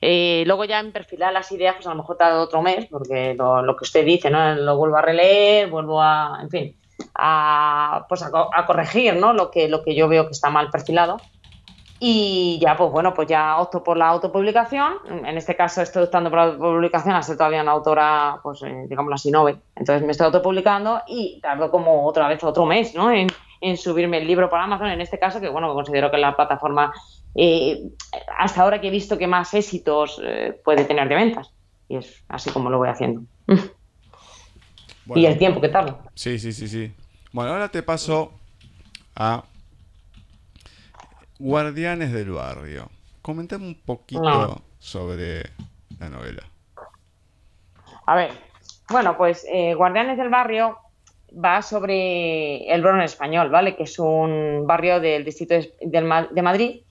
[0.02, 3.34] Eh, luego ya en perfilar las ideas, pues a lo mejor tarda otro mes, porque
[3.34, 4.54] lo, que usted dice, ¿no?
[4.54, 6.78] Lo vuelvo a releer, vuelvo a, en fin,
[7.16, 9.34] a, pues a, a corregir, ¿no?
[9.34, 11.18] Lo que, lo que yo veo que está mal perfilado.
[12.06, 14.96] Y ya, pues bueno, pues ya opto por la autopublicación.
[15.08, 18.88] En este caso estoy optando por la autopublicación, a ser todavía una autora, pues eh,
[18.90, 19.58] digamos así, novel.
[19.74, 23.10] Entonces me estoy autopublicando y tardo como otra vez otro mes, ¿no?
[23.10, 23.30] En,
[23.78, 26.92] subirme el libro por Amazon, en este caso, que bueno, considero que es la plataforma
[27.36, 27.84] eh,
[28.38, 31.54] hasta ahora que he visto que más éxitos eh, puede tener de ventas.
[31.88, 33.22] Y es así como lo voy haciendo.
[35.16, 36.00] y el tiempo que tardo.
[36.16, 36.92] Sí, sí, sí, sí.
[37.32, 38.34] Bueno, ahora te paso
[39.16, 39.46] a
[41.44, 42.90] Guardianes del Barrio.
[43.22, 45.44] Comentame un poquito sobre
[46.00, 46.42] la novela.
[48.06, 48.32] A ver,
[48.90, 50.78] bueno, pues eh, Guardianes del Barrio
[51.34, 53.76] va sobre el Bronx español, ¿vale?
[53.76, 56.84] Que es un barrio del distrito de Madrid,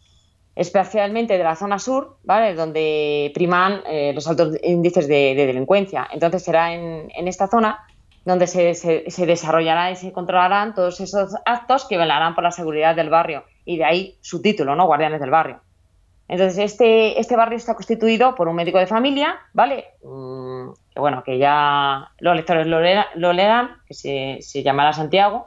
[0.54, 2.54] especialmente de la zona sur, ¿vale?
[2.54, 6.06] Donde priman eh, los altos índices de, delincuencia.
[6.12, 7.86] Entonces será en, esta zona
[8.26, 12.50] donde se, se, se, desarrollará y se controlarán todos esos actos que velarán por la
[12.50, 14.86] seguridad del barrio y de ahí su título, ¿no?
[14.86, 15.60] Guardianes del Barrio.
[16.28, 19.84] Entonces, este, este barrio está constituido por un médico de familia, ¿vale?
[20.02, 22.80] Mm, que bueno, que ya los lectores lo,
[23.32, 25.46] lean, que se, se, llamará Santiago,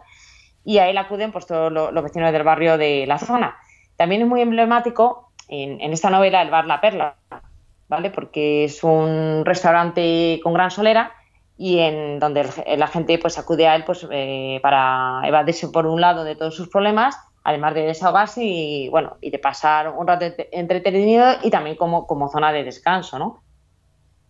[0.63, 3.56] y a él acuden pues todos los, vecinos del barrio de la zona.
[3.95, 7.15] También es muy emblemático en, esta novela el bar La Perla,
[7.88, 8.10] ¿vale?
[8.10, 11.13] Porque es un restaurante con gran solera
[11.58, 12.47] y en donde
[12.78, 16.56] la gente pues acude a él pues eh, para evadirse por un lado de todos
[16.56, 21.75] sus problemas además de desahogarse y, bueno, y de pasar un rato entretenido y también
[21.75, 23.43] como, como zona de descanso, ¿no?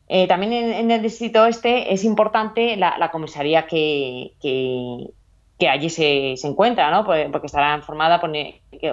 [0.10, 6.48] Eh, también en, el distrito este es importante la, comisaría que, que, allí se, se,
[6.48, 7.06] encuentra, ¿no?
[7.06, 8.32] Porque estará formada por,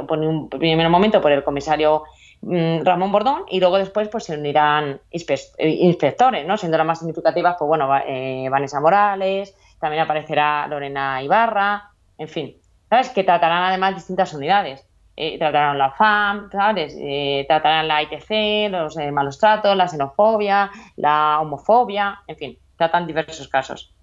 [0.06, 2.04] por un primer momento por el comisario
[2.42, 6.56] mm, Ramón Bordón y luego después pues se unirán inspectores, ¿no?
[6.56, 12.61] Siendo las más significativas, pues bueno, eh, Vanessa Morales, también aparecerá Lorena Ibarra, en fin,
[12.92, 13.08] ¿sabes?
[13.08, 14.84] Que tratarán además distintas unidades.
[15.16, 16.94] Eh, tratarán la FAM, ¿sabes?
[16.98, 23.06] Eh, tratarán la ITC, los eh, malos tratos, la xenofobia, la homofobia, en fin, tratan
[23.06, 23.94] diversos casos.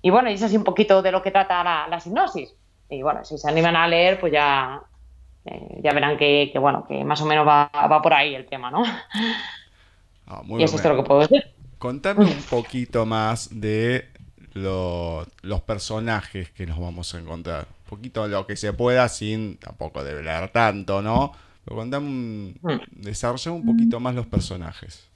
[0.00, 2.54] Y bueno, y eso es un poquito de lo que trata la, la hipnosis.
[2.88, 4.80] Y bueno, si se animan a leer, pues ya,
[5.82, 7.68] ya verán que, bueno, que más o menos va,
[8.00, 8.84] por ahí el tema, ¿no?
[10.28, 11.50] Ah, y eso es lo que puedo decir.
[11.78, 14.08] Contame un poquito más de
[14.52, 20.50] los personajes que nos vamos a encontrar poquito lo que se pueda sin tampoco develar
[20.50, 21.32] tanto, ¿no?
[21.64, 23.02] Pero contame un, mm.
[23.02, 25.08] desarrollar un poquito más los personajes.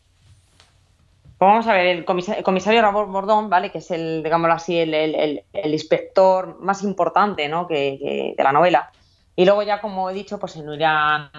[1.38, 3.70] Pues vamos a ver, el comisario, Ramón Bordón, ¿vale?
[3.70, 7.66] Que es el, digámoslo así, el, inspector más importante, ¿no?
[7.66, 8.90] Que, de la novela.
[9.36, 11.30] Y luego ya, como he dicho, pues se unirán,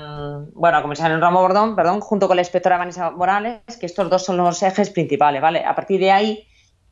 [0.53, 4.25] bueno, el comisario Ramón Bordón, perdón, junto con la inspectora Vanessa Morales, que estos dos
[4.25, 5.63] son los ejes principales, ¿vale?
[5.63, 6.47] A partir de ahí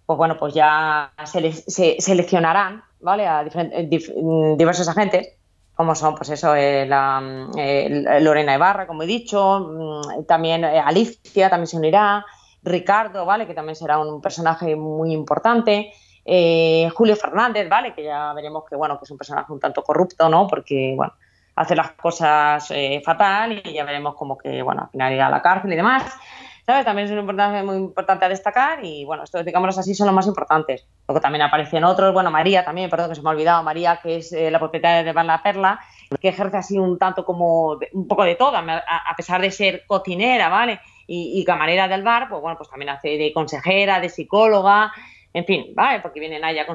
[0.05, 3.27] pues bueno, pues ya se, se seleccionarán, ¿vale?
[3.27, 5.37] A diversos agentes,
[5.75, 10.79] como son, pues eso, eh, la, eh, Lorena Ibarra, como he dicho, mm, también eh,
[10.79, 12.25] Alicia también se unirá,
[12.63, 13.45] Ricardo, ¿vale?
[13.45, 15.91] Que también será un personaje muy importante.
[16.25, 17.93] Julio Fernández, ¿vale?
[17.93, 20.47] Que ya veremos que, bueno, que es un personaje un tanto corrupto, ¿no?
[20.47, 21.11] Porque, bueno,
[21.57, 22.71] hace las cosas
[23.03, 26.15] fatal y ya veremos como que, bueno, al final irá a la cárcel y demás.
[26.65, 26.85] ¿Sabes?
[26.85, 30.27] También es importante, muy importante a destacar y bueno, estos, digámoslo así, son los más
[30.27, 30.87] importantes.
[31.07, 34.17] Luego también aparecen otros, bueno, María también, perdón que se me ha olvidado, María, que
[34.17, 35.79] es eh, la propietaria de Bar La Perla,
[36.19, 40.49] que ejerce así un tanto como un poco de todo, a, pesar de ser cocinera,
[40.49, 40.79] ¿vale?
[41.05, 44.93] Y, camarera del bar, pues bueno, pues también hace de consejera, de psicóloga,
[45.33, 45.99] en fin, ¿vale?
[45.99, 46.65] Porque vienen ahí a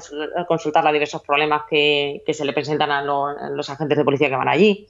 [0.46, 4.48] consultar los diversos problemas que, se le presentan a los, agentes de policía que van
[4.48, 4.86] allí.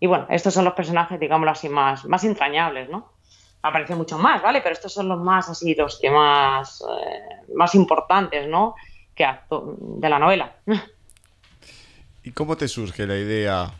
[0.00, 3.17] Y bueno, estos son los personajes, digámoslo así, más, más entrañables, ¿no?
[3.62, 4.60] Aparecen mucho más, ¿vale?
[4.60, 8.74] Pero estos son los más así, los que más, eh, más importantes, ¿no?
[9.14, 10.52] Que de la novela.
[12.22, 13.70] ¿Y cómo te surge la idea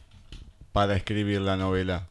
[0.72, 2.06] para escribir la novela?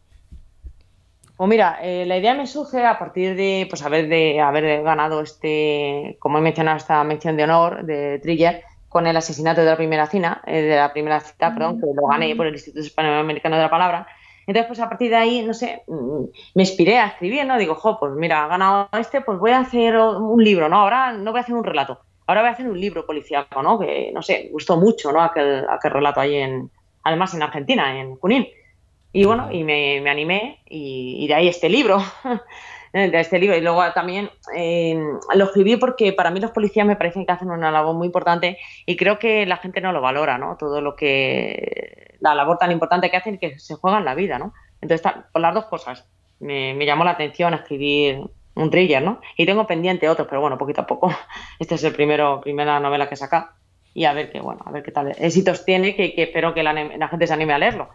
[1.36, 5.22] Pues mira, eh, la idea me surge a partir de pues haber de haber ganado
[5.22, 9.78] este, como he mencionado, esta mención de honor de Triller con el asesinato de la
[9.78, 13.20] primera cita, eh, de la primera cita, perdón, que lo gané por el Instituto Español
[13.20, 14.08] Americano de la Palabra
[14.48, 16.24] entonces, pues a partir de ahí, no sé, mm,
[16.56, 17.58] me inspiré a escribir, ¿no?
[17.58, 20.78] Digo, jo, pues mira, ha ganado este, pues voy a hacer un libro, ¿no?
[20.78, 23.78] Ahora no voy a hacer un relato, ahora voy a hacer un libro policíaco, ¿no?
[23.78, 25.22] Que, no sé, gustó mucho, ¿no?
[25.22, 26.72] Aquel, aquel relato ahí en,
[27.04, 28.48] además en Argentina, en Junín.
[29.12, 32.02] Y bueno, y me, me animé y, de ahí este libro.
[32.94, 33.56] de este libro.
[33.56, 34.98] Y luego también eh,
[35.36, 38.58] lo escribí porque para mí los policías me parecen que hacen una labor muy importante
[38.86, 40.56] y creo que la gente no lo valora, ¿no?
[40.58, 44.54] Todo lo que la labor tan importante que hacen que se juegan la vida, ¿no?
[44.82, 46.06] Entonces, por las dos cosas,
[46.40, 48.22] me, llamó la atención escribir
[48.56, 49.22] un thriller, ¿no?
[49.36, 51.12] Y tengo pendiente otros, pero bueno, poquito a poco.
[51.60, 53.56] Este es el primero, primera novela que saca
[53.94, 57.08] y a ver qué, bueno, a ver qué tal éxitos tiene, que, espero que la,
[57.08, 57.90] gente se anime a leerlo.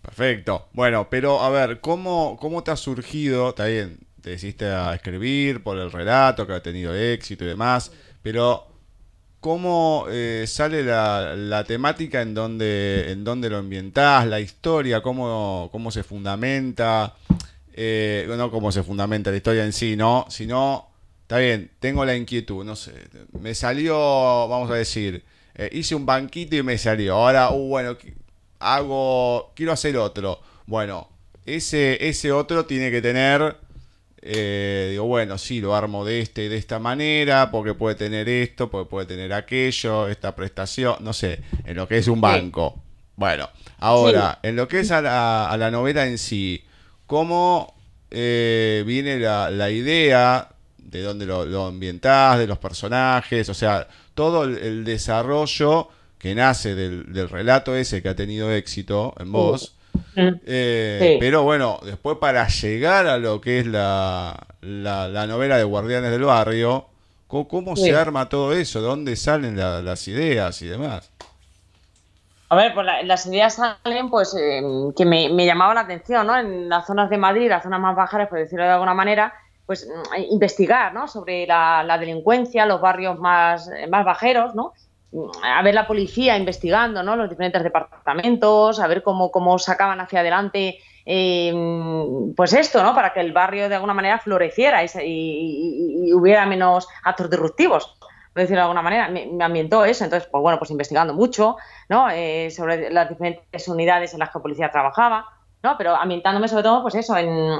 [0.00, 0.68] Perfecto.
[0.72, 3.54] Bueno, pero a ver, ¿cómo, cómo te ha surgido?
[3.56, 8.71] Bien, te decidiste a escribir por el relato, que ha tenido éxito y demás, pero
[9.42, 15.90] cómo eh, sale la, temática en donde, en donde lo ambientás, la historia, cómo, cómo
[15.90, 17.16] se fundamenta,
[17.72, 20.26] eh, no cómo se fundamenta la historia en sí, ¿no?
[20.28, 20.86] Sino,
[21.22, 22.92] está bien, tengo la inquietud, no sé,
[23.32, 23.96] me salió,
[24.46, 25.24] vamos a decir,
[25.56, 27.96] eh, hice un banquito y me salió, ahora, uh, bueno,
[28.60, 31.08] hago, quiero hacer otro, bueno,
[31.46, 33.56] ese, ese otro tiene que tener
[34.24, 38.28] eh, digo, bueno, sí, lo armo de este y de esta manera, porque puede tener
[38.28, 42.80] esto, porque puede tener aquello, esta prestación, no sé, en lo que es un banco.
[43.16, 46.64] Bueno, ahora, en lo que es a la, novela en sí,
[47.06, 47.74] ¿cómo
[48.12, 54.44] eh, viene la, idea de dónde lo, lo, ambientás, de los personajes, o sea, todo
[54.44, 59.74] el, desarrollo que nace del, del, relato ese que ha tenido éxito en vos?
[60.16, 66.10] Eh, pero bueno, después para llegar a lo que es la, la, novela de Guardianes
[66.10, 66.86] del Barrio,
[67.26, 68.80] ¿cómo, se arma todo eso?
[68.80, 71.10] ¿De dónde salen las ideas y demás?
[72.48, 76.36] A ver, pues las ideas salen, pues, em, que me, me, llamaba la atención, ¿no?
[76.36, 79.32] En las zonas de Madrid, las zonas más bajas, por decirlo de alguna manera,
[79.64, 81.08] pues mm, investigar, ¿no?
[81.08, 84.74] Sobre la, la delincuencia, los barrios más, más bajeros, ¿no?
[85.42, 87.16] A ver la policía investigando ¿no?
[87.16, 92.94] los diferentes departamentos, a ver cómo, cómo sacaban hacia adelante em, pues esto, ¿no?
[92.94, 97.96] para que el barrio de alguna manera floreciera y, hubiera menos actos disruptivos.
[98.32, 100.04] Por decirlo de alguna manera, me, ambientó eso.
[100.04, 101.56] Entonces, pues bueno, pues investigando mucho
[101.90, 102.08] ¿no?
[102.10, 105.26] Eh, sobre las diferentes unidades en las que la policía trabajaba.
[105.62, 105.76] ¿no?
[105.76, 107.56] Pero ambientándome sobre todo, pues eso, en,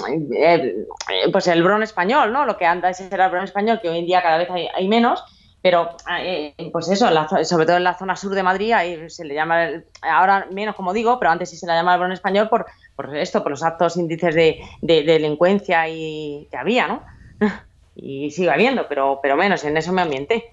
[1.30, 2.46] pues el bron español, ¿no?
[2.46, 4.88] Lo que anda ese era el bron español, que hoy en día cada vez hay
[4.88, 5.22] menos,
[5.62, 7.09] pero, eh, pues eso,
[7.44, 9.68] sobre todo en la zona sur de Madrid, ahí se le llama,
[10.03, 13.44] ahora menos como digo, pero antes sí se le llamaba el español por, por esto,
[13.44, 17.05] por los altos índices de, delincuencia y, que había, ¿no?
[17.94, 20.53] y sigue habiendo, pero, pero menos, en eso me ambienté.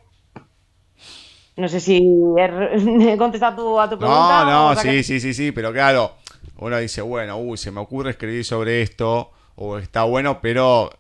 [1.57, 1.97] No sé si
[2.37, 4.45] he contestado a tu pregunta.
[4.45, 6.17] No, no, sí, sí, sí, sí, pero claro,
[6.59, 10.91] uno dice, bueno, uy, se me ocurre escribir sobre esto, o está bueno, pero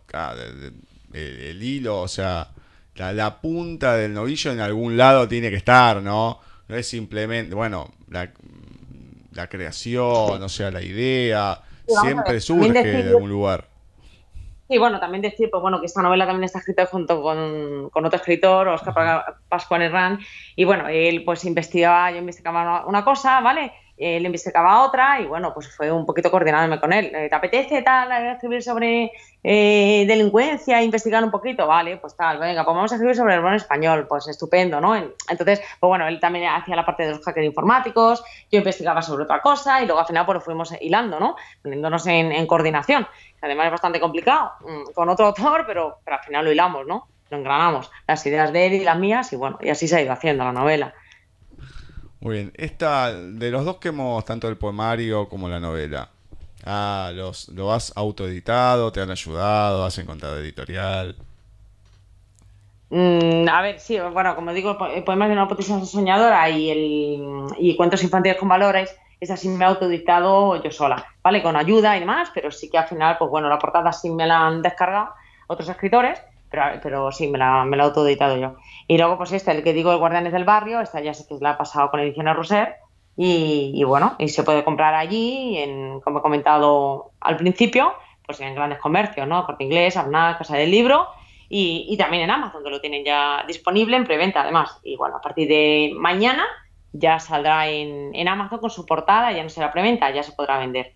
[1.13, 2.49] el hilo, o sea
[2.99, 6.39] la, punta del novillo en algún lado tiene que estar, ¿no?
[6.67, 8.29] No es simplemente, bueno, la,
[9.47, 13.69] creación, o sea, la idea, siempre surge de algún lugar.
[14.69, 18.15] Sí, bueno, también decir, pues bueno, que esta novela también está escrita junto con, otro
[18.15, 20.19] escritor, Oscar Pascual Herrán,
[20.55, 23.73] y bueno, él pues investigaba, yo investigaba una, cosa, ¿vale?
[23.99, 27.11] Él investigaba otra y bueno, pues fue un poquito coordinándome con él.
[27.11, 29.11] ¿Te apetece tal escribir sobre
[29.43, 31.67] eh, delincuencia, investigar un poquito?
[31.67, 34.95] Vale, pues tal, venga, pues vamos a escribir sobre el bono español, pues estupendo, ¿no?
[34.95, 39.23] Entonces, pues bueno, él también hacía la parte de los hackers informáticos, yo investigaba sobre
[39.23, 41.35] otra cosa y luego al final pues fuimos hilando, ¿no?
[41.61, 43.05] Poniéndonos en, coordinación,
[43.41, 47.09] además es bastante complicado, mm, con otro autor, pero, pero al final lo hilamos, ¿no?
[47.29, 50.01] Lo engranamos, las ideas de él y las mías y bueno, y así se ha
[50.01, 50.93] ido haciendo la novela.
[52.21, 52.51] Muy bien.
[52.55, 56.09] Esta, de los dos que hemos, tanto el poemario como la novela,
[56.65, 58.91] ah, los, ¿lo has autoeditado?
[58.91, 59.85] ¿Te han ayudado?
[59.85, 61.15] ¿Has encontrado editorial?
[62.89, 67.75] Mm, a ver, sí, bueno, como digo, el poema de una potencia soñadora y, el,
[67.77, 71.43] cuentos infantiles con valores, es así me he autoeditado yo sola, ¿vale?
[71.43, 74.25] Con ayuda y demás, pero sí que al final, pues bueno, la portada sí me
[74.25, 75.09] la han descargado
[75.47, 78.55] otros escritores, pero, pero sí, me la, me la he autoeditado yo.
[78.89, 81.35] Y luego, pues este, el que digo, el Guardianes del Barrio, esta ya sé que
[81.39, 82.77] la ha pasado con Ediciones Roser.
[83.15, 87.93] Y, bueno, y se puede comprar allí, en, como he comentado al principio,
[88.25, 89.45] pues en grandes comercios, ¿no?
[89.45, 91.07] Corte Inglés, Arnal, Casa del Libro.
[91.49, 94.79] Y, también en Amazon, que lo tienen ya disponible en preventa, además.
[94.83, 96.47] Y bueno, a partir de mañana
[96.91, 100.57] ya saldrá en, en Amazon con su portada, ya no será preventa, ya se podrá
[100.57, 100.95] vender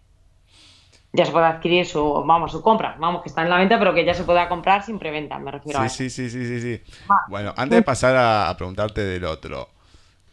[1.16, 3.94] ya se puede adquirir su, vamos, su compra, vamos, que está en la venta, pero
[3.94, 6.60] que ya se pueda comprar sin preventa, me refiero sí, a Sí, sí, sí, sí,
[6.60, 6.94] sí.
[7.08, 7.26] Ah.
[7.30, 9.70] Bueno, antes de pasar a, preguntarte del otro,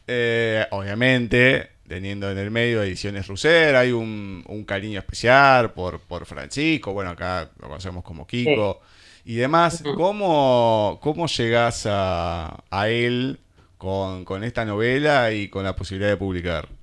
[0.06, 6.94] eh, obviamente, teniendo en el medio Ediciones Russer, hay un, cariño especial por, por Francisco,
[6.94, 8.80] bueno, acá lo conocemos como Kiko,
[9.26, 13.38] y demás, ¿cómo, cómo llegas a, a él
[13.76, 16.79] con, con esta novela y con la posibilidad de publicar?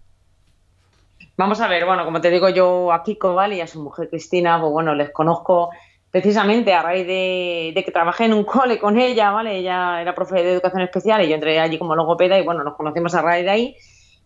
[1.38, 3.58] Vamos a ver, bueno, como te digo yo a Kiko, ¿vale?
[3.58, 5.70] Y a su mujer Cristina, pues bueno, les conozco
[6.10, 9.60] precisamente a raíz de, que trabajé en un cole con ella, ¿vale?
[9.60, 12.76] Ella era profe de educación especial y yo entré allí como logopeda y bueno, nos
[12.76, 13.76] conocimos a raíz de ahí.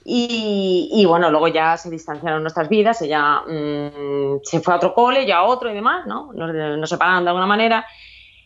[0.06, 5.28] Y, bueno, luego ya se distanciaron nuestras vidas, ella mm, se fue a otro cole,
[5.28, 6.32] yo a otro y demás, ¿no?
[6.34, 7.86] Nos, nos separaron de alguna manera.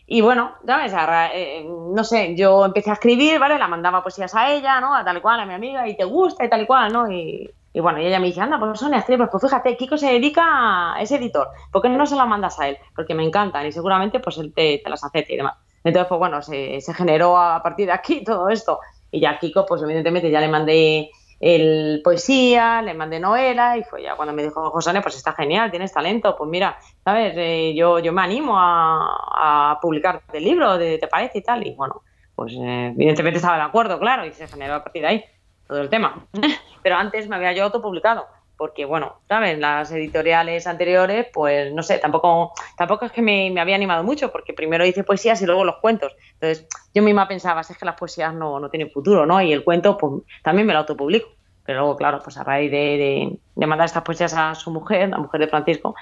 [0.08, 0.92] Y bueno, ¿sabes?
[1.34, 3.58] Eh, no sé, yo empecé a escribir, ¿vale?
[3.58, 4.94] La mandaba poesías a ella, ¿no?
[4.94, 7.10] A tal y cual, a mi amiga, y te gusta y tal y cual, ¿no?
[7.10, 10.06] Y, y bueno, y ella me dice, anda, pues Sonia, escribes, pues fíjate, Kiko se
[10.06, 12.78] dedica a ese editor, ¿por qué no se las mandas a él?
[12.94, 15.58] Porque me encantan y seguramente pues él te, las acepta y demás.
[15.84, 18.80] Entonces, pues bueno, se, generó a partir de aquí todo esto.
[19.10, 24.02] Y ya Kiko, pues evidentemente ya le mandé el poesía, le mandé novela y fue
[24.02, 27.34] ya cuando me dijo, José, pues está genial, tienes talento, pues mira, ¿sabes?
[27.36, 31.66] Eh, yo, yo me animo a, publicar el libro, ¿te, parece y tal?
[31.66, 32.00] Y bueno,
[32.34, 35.24] pues eh, evidentemente estaba de acuerdo, claro, y se generó a partir de ahí
[35.68, 36.26] todo el tema.
[36.86, 39.58] Pero antes me había yo autopublicado, porque bueno, ¿sabes?
[39.58, 44.52] Las editoriales anteriores, pues no sé, tampoco, tampoco es que me, había animado mucho, porque
[44.52, 46.14] primero hice poesías y luego los cuentos.
[46.34, 49.42] Entonces, yo misma pensaba, es que las poesías no, no tienen futuro, ¿no?
[49.42, 51.28] Y el cuento, pues también me lo autopublico.
[51.64, 55.40] Pero luego, claro, pues a raíz de, mandar estas poesías a su mujer, la mujer
[55.40, 55.96] de Francisco,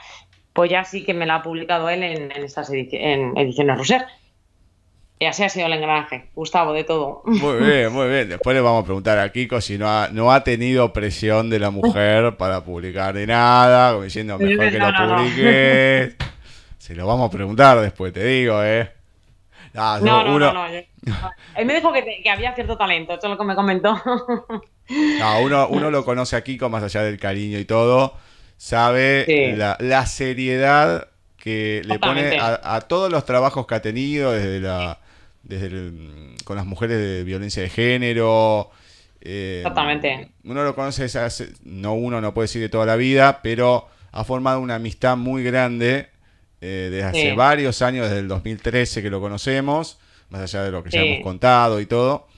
[0.52, 4.04] pues ya sí que me la ha publicado él en, estas en ediciones Roser.
[5.18, 6.28] Y así ha sido el engranaje.
[6.34, 7.22] Gustavo, de todo.
[7.24, 8.28] Muy bien, muy bien.
[8.28, 11.60] Después le vamos a preguntar a Kiko si no ha, no ha tenido presión de
[11.60, 16.16] la mujer para publicar de nada, como diciendo mejor que lo publiques.
[16.78, 18.92] Se lo vamos a preguntar después, te digo, ¿eh?
[19.72, 23.44] No, no, no, no, Él me dijo que, había cierto talento, eso es lo que
[23.44, 24.00] me comentó.
[25.18, 28.14] No, uno, uno lo conoce a Kiko más allá del cariño y todo.
[28.58, 34.60] Sabe la, la seriedad que le pone a, todos los trabajos que ha tenido desde
[34.60, 34.98] la
[35.44, 35.92] desde
[36.44, 38.70] con las mujeres de violencia de género.
[39.20, 40.30] Eh, Exactamente.
[40.44, 41.06] Uno lo conoce,
[41.64, 45.42] no uno no puede decir de toda la vida, pero ha formado una amistad muy
[45.42, 46.08] grande
[46.60, 49.98] eh, desde hace varios años, desde el 2013 que lo conocemos,
[50.30, 52.28] más allá de lo que ya hemos contado y todo.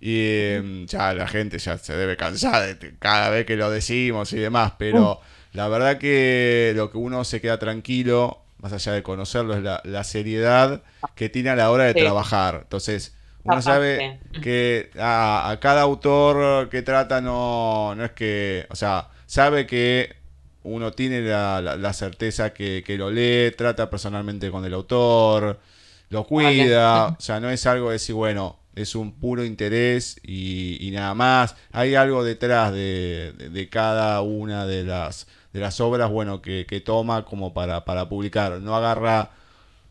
[0.00, 4.32] Y em, ya la gente ya se debe cansar de cada vez que lo decimos
[4.34, 5.20] y demás, pero
[5.52, 10.04] la verdad que lo que uno se queda tranquilo más allá de conocerlo, es la,
[10.04, 10.80] seriedad
[11.14, 12.60] que tiene a la hora de trabajar.
[12.62, 19.10] Entonces, uno sabe que a, cada autor que trata no, no es que, o sea,
[19.26, 20.16] sabe que
[20.62, 25.60] uno tiene la, certeza que, lo lee, trata personalmente con el autor,
[26.08, 30.88] lo cuida, o sea, no es algo de decir, bueno, es un puro interés y,
[30.94, 31.54] nada más.
[31.70, 37.54] Hay algo detrás de cada una de las de las obras, bueno, que, toma como
[37.54, 38.60] para, para publicar.
[38.60, 39.30] No agarra,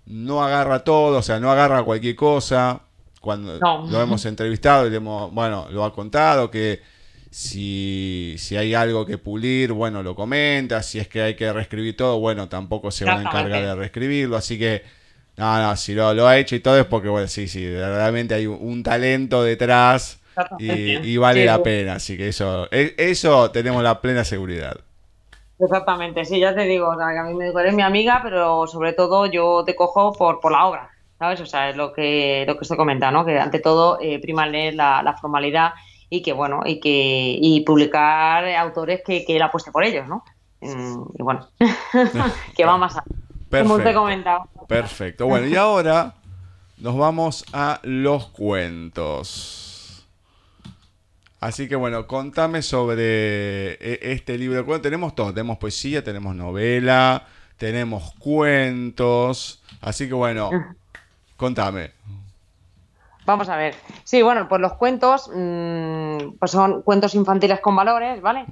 [0.05, 2.81] no agarra todo, o sea, no agarra cualquier cosa.
[3.21, 6.81] Cuando lo hemos entrevistado y le hemos, bueno, lo ha contado que
[7.31, 10.83] si, si hay algo que pulir, bueno, lo comenta.
[10.83, 14.35] Si es que hay que reescribir todo, bueno, tampoco se va a encargar de reescribirlo.
[14.35, 14.83] Así que,
[15.37, 18.33] no, no, si lo, lo ha hecho y todo es porque, bueno, sí, sí, realmente
[18.35, 20.19] hay un, talento detrás
[20.59, 24.77] y, vale la pena, así que eso, e, eso tenemos la plena seguridad.
[25.63, 28.67] Exactamente, sí, ya te digo, o sea, que a mí me eres mi amiga, pero
[28.67, 30.89] sobre todo yo te cojo por, por la obra,
[31.19, 31.39] ¿sabes?
[31.41, 33.25] O sea, es lo que, lo que se comenta, ¿no?
[33.25, 35.73] Que ante todo eh, prima leer la, formalidad
[36.09, 40.23] y que, bueno, y que y publicar autores que, que él apueste por ellos, ¿no?
[40.61, 41.47] Y bueno,
[42.55, 43.03] que va más a...
[43.49, 44.49] Como te he comentado.
[44.67, 46.15] Perfecto, bueno, y ahora
[46.77, 49.62] nos vamos a los cuentos.
[51.43, 54.83] Así que bueno, contame sobre eh, este libro cuentos.
[54.83, 57.25] Tenemos todo, tenemos poesía, tenemos novela,
[57.57, 59.61] tenemos cuentos.
[59.81, 60.49] Así que bueno,
[61.35, 61.91] contame.
[63.25, 63.75] Vamos a ver.
[64.05, 68.45] Sí, bueno, pues los cuentos mm, pues son cuentos infantiles con valores, ¿vale?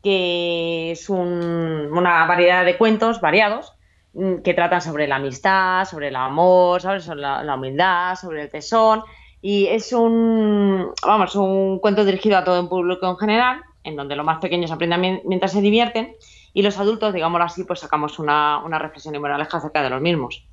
[0.00, 3.72] Que es una variedad de cuentos variados
[4.14, 8.50] mm, que tratan sobre la amistad, sobre el amor, sobre la, la humildad, sobre el
[8.50, 9.02] tesón
[9.48, 14.16] y es un, vamos, un cuento dirigido a todo el público en general, en donde
[14.16, 16.16] los más pequeños aprenden mientras se divierten
[16.52, 20.00] y los adultos, digámoslo así, pues sacamos una, una reflexión y moraleja acerca de los
[20.00, 20.44] mismos.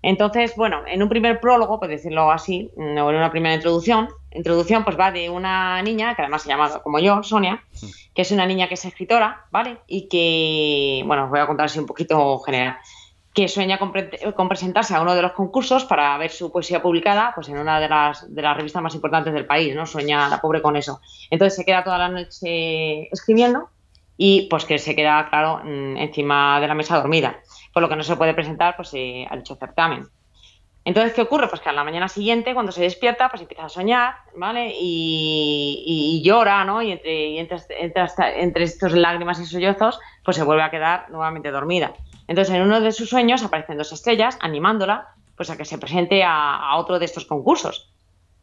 [0.00, 4.84] Entonces, bueno, en un primer prólogo, por decirlo así, o en una primera introducción, introducción
[4.84, 7.62] pues va de una niña, que además se llama como yo, Sonia,
[8.14, 9.80] que es una niña que es escritora, ¿vale?
[9.86, 12.78] Y que, bueno, os voy a contar así un poquito general
[13.34, 13.92] que sueña con,
[14.48, 17.88] presentarse a uno de los concursos para ver su poesía publicada pues en una de
[17.88, 19.86] las, revistas más importantes del país, ¿no?
[19.86, 21.00] Sueña la pobre con eso.
[21.30, 23.70] Entonces se queda toda la noche escribiendo
[24.16, 27.40] y pues que se queda, claro, mm, encima de la mesa dormida,
[27.72, 30.08] por lo que no se puede presentar pues eh, dicho certamen.
[30.84, 31.48] Entonces, ¿qué ocurre?
[31.48, 34.70] Pues que a la mañana siguiente, cuando se despierta, pues empieza a soñar, ¿vale?
[34.78, 36.82] Y, llora, ¿no?
[36.82, 38.04] Y entre, y entre, entre,
[38.36, 41.94] entre estos lágrimas y sollozos, pues se vuelve a quedar nuevamente dormida.
[42.26, 46.22] Entonces, en uno de sus sueños aparecen dos estrellas animándola pues, a que se presente
[46.24, 47.92] a, otro de estos concursos.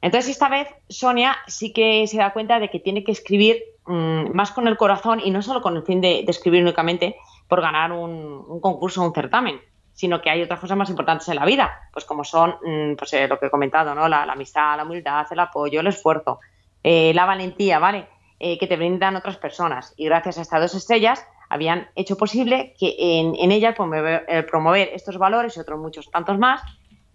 [0.01, 4.33] Entonces, esta vez Sonia sí que se da cuenta de que tiene que escribir mm,
[4.33, 7.15] más con el corazón y no solo con el fin de, escribir únicamente
[7.47, 9.59] por ganar un, concurso o un certamen,
[9.93, 13.13] sino que hay otras cosas más importantes en la vida, pues como son mm, pues,
[13.13, 14.07] eh, lo que he comentado, ¿no?
[14.07, 16.39] La, amistad, la humildad, el apoyo, el esfuerzo,
[16.83, 18.07] eh, la valentía, ¿vale?
[18.39, 19.93] Eh, que te brindan otras personas.
[19.97, 24.89] Y gracias a estas dos estrellas, habían hecho posible que en, ella promover, eh, promover,
[24.93, 26.61] estos valores y otros muchos tantos más.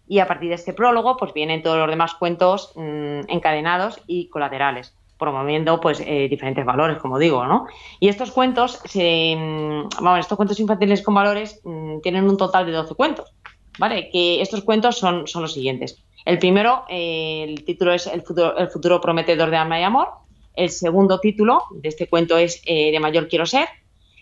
[0.07, 4.28] Y a partir de este prólogo, pues vienen todos los demás cuentos mm, encadenados y
[4.28, 7.66] colaterales, promoviendo pues eh, diferentes valores, como digo, ¿no?
[7.99, 12.66] Y estos cuentos, se, mm, vamos, estos cuentos infantiles con valores mm, tienen un total
[12.66, 13.32] de 12 cuentos,
[13.78, 14.11] ¿vale?
[14.11, 16.05] Que estos cuentos son, son los siguientes.
[16.26, 20.09] El primero, eh, el título es el futuro, el futuro prometedor de alma y amor.
[20.55, 23.68] El segundo título de este cuento es De mayor quiero ser.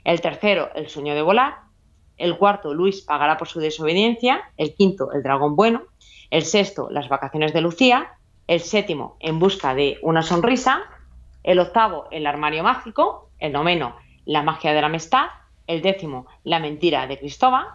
[0.05, 1.55] El tercero, El sueño de volar.
[2.19, 4.43] El cuarto, Luis pagará por su desobediencia.
[4.59, 5.83] El quinto, El dragón bueno.
[6.31, 8.13] El sexto, Las vacaciones de Lucía.
[8.47, 10.83] El séptimo, En busca de una sonrisa.
[11.43, 13.31] El octavo, El armario mágico.
[13.39, 13.97] El noveno,
[14.27, 15.27] La magia de la amistad.
[15.67, 17.67] El décimo, La mentira de Cristóbal.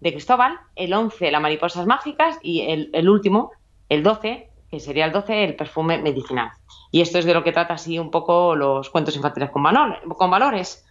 [0.00, 0.58] De Cristóbal.
[0.74, 2.40] El once, Las mariposas mágicas.
[2.42, 3.52] Y el, último,
[3.88, 6.50] el doce, que sería el doce, El perfume medicinal.
[6.90, 10.84] Y esto es de lo que trata así un poco los cuentos infantiles con valores.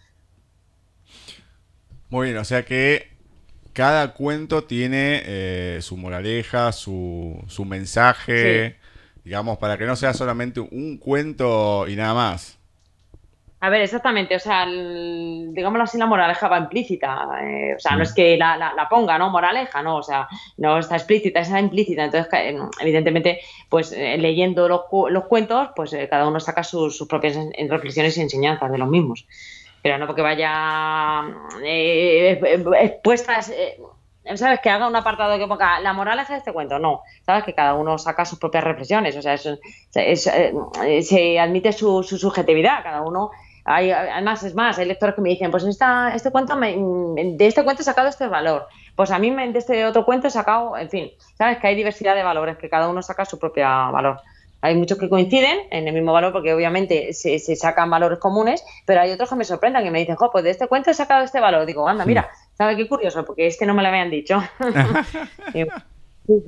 [2.10, 3.08] Muy bien, o sea que
[3.74, 8.76] cada cuento tiene eh, su moraleja, su, su mensaje,
[9.24, 12.58] digamos, para que no sea solamente un cuento y nada más.
[13.60, 18.04] A ver, exactamente, o sea, digámoslo así, la moraleja va implícita, eh, o sea, no
[18.04, 19.30] es que la, la, ponga, ¿no?
[19.30, 22.32] Moraleja, no, o sea, no está explícita, está implícita, entonces,
[22.80, 27.36] evidentemente, pues eh, leyendo los, los, cuentos, pues cada uno saca sus, sus propias
[27.68, 29.26] reflexiones y enseñanzas de los mismos
[29.96, 31.22] no porque vaya
[31.64, 32.40] eh,
[32.80, 33.78] expuesta, eh,
[34.34, 34.60] ¿sabes?
[34.60, 37.44] Que haga un apartado que ponga la moraleja de este cuento, no, ¿sabes?
[37.44, 43.02] Que cada uno saca sus propias reflexiones, o sea, eh, se admite su, subjetividad, cada
[43.02, 43.30] uno
[43.64, 47.64] hay, además, es más, hay lectores que me dicen, pues esta, este cuento de este
[47.64, 48.66] cuento he sacado este valor,
[48.96, 52.14] pues a mí de este otro cuento he sacado, en fin, sabes que hay diversidad
[52.14, 54.20] de valores, que cada uno saca su propio valor.
[54.60, 59.00] Hay muchos que coinciden en el mismo valor porque obviamente se, sacan valores comunes, pero
[59.00, 61.24] hay otros que me sorprendan que me dicen, jo, pues de este cuento he sacado
[61.24, 61.64] este valor.
[61.64, 63.24] Digo, anda, mira, ¿sabes qué curioso?
[63.24, 64.42] Porque este no me lo habían dicho.
[65.52, 65.64] sí,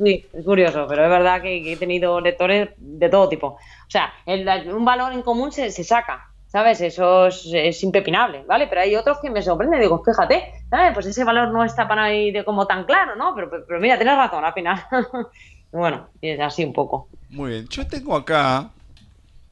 [0.03, 3.47] sí, es curioso, pero es verdad que, he tenido lectores de todo tipo.
[3.47, 3.59] O
[3.91, 6.81] sea, un valor en común se, saca, ¿sabes?
[6.81, 8.67] Eso es, impepinable, ¿vale?
[8.67, 10.93] Pero hay otros que me sorprenden, digo, fíjate, ¿sabes?
[10.95, 13.37] Pues ese valor no está para ahí de como tan claro, ¿no?
[13.37, 14.83] Pero, pero mira, tienes razón al final.
[15.71, 17.09] bueno, es así un poco.
[17.31, 18.71] Muy bien, yo tengo acá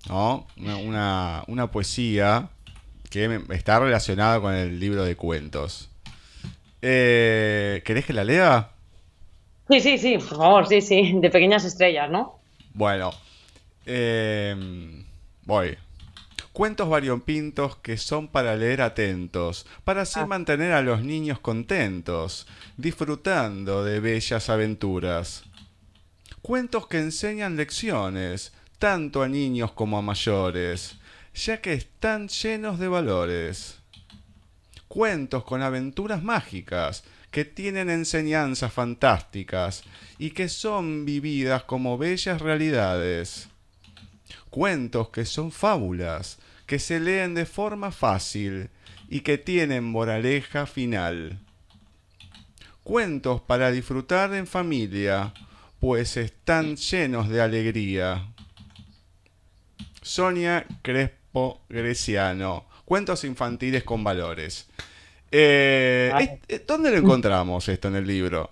[0.09, 2.49] una, poesía
[3.11, 5.89] que está relacionada con el libro de cuentos.
[6.83, 8.71] Eh, ¿Querés que la lea?
[9.69, 12.39] Sí, sí, sí, por favor, sí, sí, de pequeñas estrellas, ¿no?
[12.75, 13.11] Bueno,
[13.87, 15.05] em,
[15.45, 15.79] Voy.
[16.53, 20.27] Cuentos variopintos que son para leer atentos, para así Ah.
[20.27, 25.45] mantener a los niños contentos, disfrutando de bellas aventuras.
[26.43, 30.97] Cuentos que enseñan lecciones, tanto a niños como a mayores,
[31.35, 33.79] ya que están llenos de valores.
[34.87, 39.83] Cuentos con aventuras mágicas, que tienen enseñanzas fantásticas
[40.19, 43.49] y que son vividas como bellas realidades.
[44.51, 48.71] Cuentos que son fábulas, que se leen de forma fácil
[49.09, 51.39] y que tienen moraleja final.
[52.83, 55.35] Cuentos para disfrutar en familia,
[55.81, 58.27] pues están llenos de alegría.
[60.03, 62.65] Sonia Crespo Greciano.
[62.85, 64.69] Cuentos infantiles con valores.
[65.31, 68.51] Eh, eh, ¿Dónde lo encontramos esto en el libro?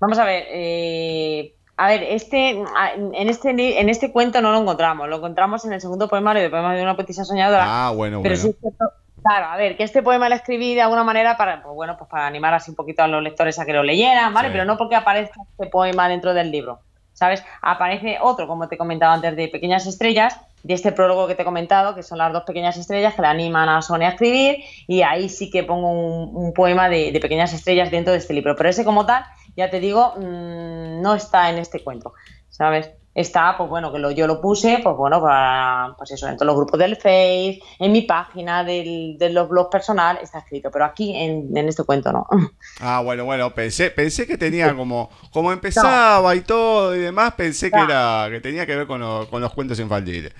[0.00, 5.08] Vamos a ver, eh, a ver, este, en este en este cuento no lo encontramos,
[5.08, 7.64] lo encontramos en el segundo poemario de Poemas de una poetisa soñadora.
[7.66, 8.42] Ah, bueno, Pero bueno.
[8.42, 8.84] sí es cierto,
[9.26, 12.08] claro, a ver, que este poema lo escribí de alguna manera para, pues bueno, pues
[12.08, 14.48] para animar así un poquito a los lectores a que lo leyeran, ¿vale?
[14.48, 14.52] Sí.
[14.52, 16.80] Pero no porque aparezca este poema dentro del libro,
[17.12, 17.44] ¿sabes?
[17.62, 21.44] Aparece otro, como te comentaba antes, de Pequeñas Estrellas, de este prólogo que te he
[21.44, 25.02] comentado, que son las dos pequeñas estrellas que le animan a Sonia a escribir, y
[25.02, 28.56] ahí sí que pongo un, un poema de, de Pequeñas Estrellas dentro de este libro.
[28.56, 29.24] Pero ese como tal,
[29.56, 32.14] ya te digo, mm, no está en este cuento,
[32.48, 32.90] ¿sabes?
[33.16, 36.46] Está, pues bueno, que lo, yo lo puse, pues bueno, para, pues eso, en todos
[36.46, 40.84] los grupos del Face, en mi página del, de los blogs personal, está escrito, pero
[40.84, 42.26] aquí en, en este cuento no.
[42.80, 47.72] Ah, bueno, bueno, pensé, pensé que tenía como, como empezaba y todo y demás, pensé
[47.72, 50.34] que era, que tenía que ver con, lo- con los cuentos infantiles.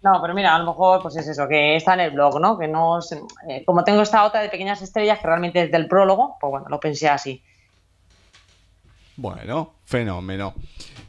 [0.00, 2.56] No, pero mira, a lo mejor pues es eso, que está en el blog, ¿no?
[2.56, 3.00] Que no
[3.48, 6.66] eh, como tengo esta otra de pequeñas estrellas que realmente es del prólogo, pues bueno,
[6.68, 7.42] lo pensé así.
[9.18, 10.54] Bueno, fenómeno.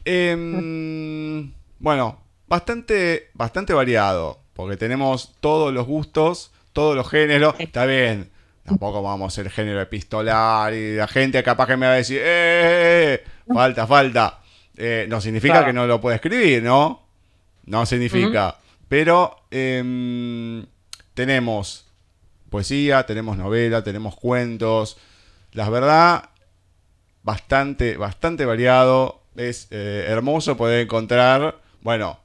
[0.04, 7.54] Em, bueno, bastante, bastante variado, porque tenemos todos los gustos, todos los géneros.
[7.60, 8.28] Está bien,
[8.64, 12.20] tampoco vamos a ser género epistolar y la gente capaz que me va a decir,
[12.20, 13.22] ¡eh!
[13.54, 14.40] Falta, falta.
[14.76, 15.66] Eh, no significa Claro.
[15.66, 17.02] que no lo pueda escribir, ¿no?
[17.66, 18.56] No significa.
[18.88, 20.66] Pero em,
[21.14, 21.86] tenemos
[22.48, 24.98] poesía, tenemos novela, tenemos cuentos.
[25.52, 26.30] La verdad,
[27.22, 29.20] bastante, bastante variado.
[29.36, 32.18] Es eh, hermoso poder encontrar, bueno,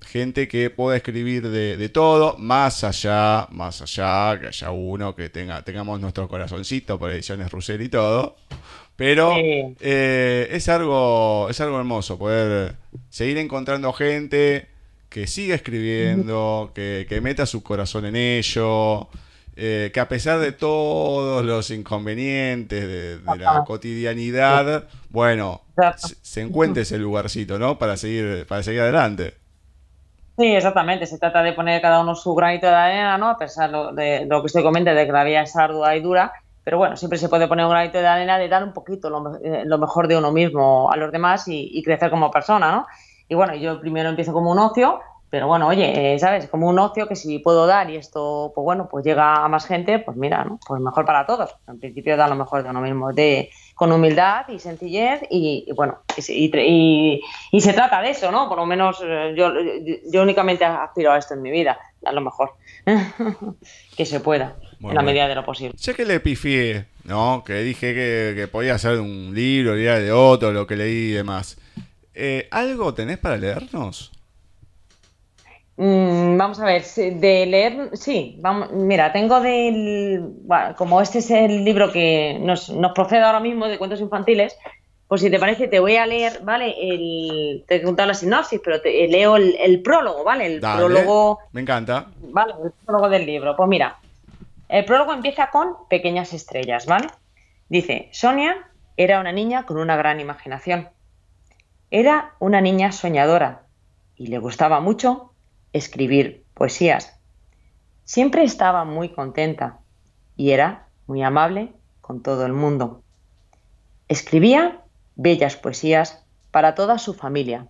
[0.00, 5.28] gente que pueda escribir de, de todo, más allá, más allá, que haya uno que
[5.30, 8.36] tenga, tengamos nuestro corazoncito por ediciones Rusell y todo.
[8.96, 9.74] Pero Sí.
[9.80, 12.76] eh, es algo, es algo hermoso poder
[13.10, 14.68] seguir encontrando gente
[15.08, 19.08] que siga escribiendo, que, que meta su corazón en ello,
[19.56, 25.62] eh, que a pesar de todos los inconvenientes de, de la cotidianidad, bueno,
[25.94, 27.78] se, se encuentre ese lugarcito, ¿no?
[27.78, 29.34] Para seguir, para seguir adelante.
[30.36, 31.06] Sí, exactamente.
[31.06, 33.28] Se trata de poner cada uno su granito de arena, ¿no?
[33.28, 36.00] A pesar lo- de lo que usted comenta, de que la vida es ardua y
[36.00, 36.32] dura.
[36.64, 39.36] Pero bueno, siempre se puede poner un granito de arena de dar un poquito lo,
[39.44, 42.86] eh, lo mejor de uno mismo a los demás y, y crecer como persona, ¿no?
[43.28, 45.00] Y bueno, yo primero empiezo como un ocio,
[45.34, 46.46] pero bueno, oye, eh, ¿sabes?
[46.46, 49.66] Como un ocio que si puedo dar y esto, pues bueno, pues llega a más
[49.66, 50.60] gente, pues mira, ¿no?
[50.64, 51.50] Pues mejor para todos.
[51.66, 55.72] En principio da lo mejor de uno mismo, de, con humildad y sencillez y, y
[55.72, 57.20] bueno, y, se- y tre- y-
[57.50, 58.48] y se trata de eso, ¿no?
[58.48, 59.50] Por lo menos eh, yo,
[60.12, 62.52] yo únicamente aspiro a esto en mi vida, a lo mejor.
[63.96, 65.74] que se pueda, Muy en la medida de lo posible.
[65.76, 67.42] Ya que le pifié, ¿no?
[67.44, 71.12] Que dije que, que podía ser un libro, idea de otro, lo que leí y
[71.12, 71.58] demás.
[72.14, 74.12] Eh, ¿Algo tenés para leernos?
[75.76, 81.30] Mm, vamos a ver, de leer, sí, vamos, mira, tengo del, bueno, como este es
[81.32, 84.56] el libro que nos, nos procede ahora mismo de cuentos infantiles,
[85.08, 86.74] pues si te parece te voy a leer, ¿vale?
[86.80, 90.46] El, te he contado la sinopsis, pero te leo el, el prólogo, ¿vale?
[90.46, 92.06] El Dale, prólogo Me encanta.
[92.20, 93.56] Vale, el prólogo del libro.
[93.56, 93.98] Pues mira,
[94.68, 97.08] el prólogo empieza con pequeñas estrellas, ¿vale?
[97.68, 98.56] Dice, Sonia
[98.96, 100.88] era una niña con una gran imaginación.
[101.90, 103.66] Era una niña soñadora
[104.16, 105.33] y le gustaba mucho
[105.74, 107.20] escribir poesías.
[108.04, 109.80] Siempre estaba muy contenta
[110.36, 113.02] y era muy amable con todo el mundo.
[114.08, 114.82] Escribía
[115.16, 117.68] bellas poesías para toda su familia,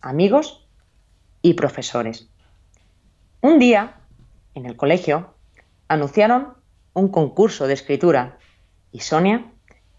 [0.00, 0.66] amigos
[1.42, 2.28] y profesores.
[3.42, 4.00] Un día,
[4.54, 5.34] en el colegio,
[5.88, 6.54] anunciaron
[6.94, 8.38] un concurso de escritura
[8.90, 9.52] y Sonia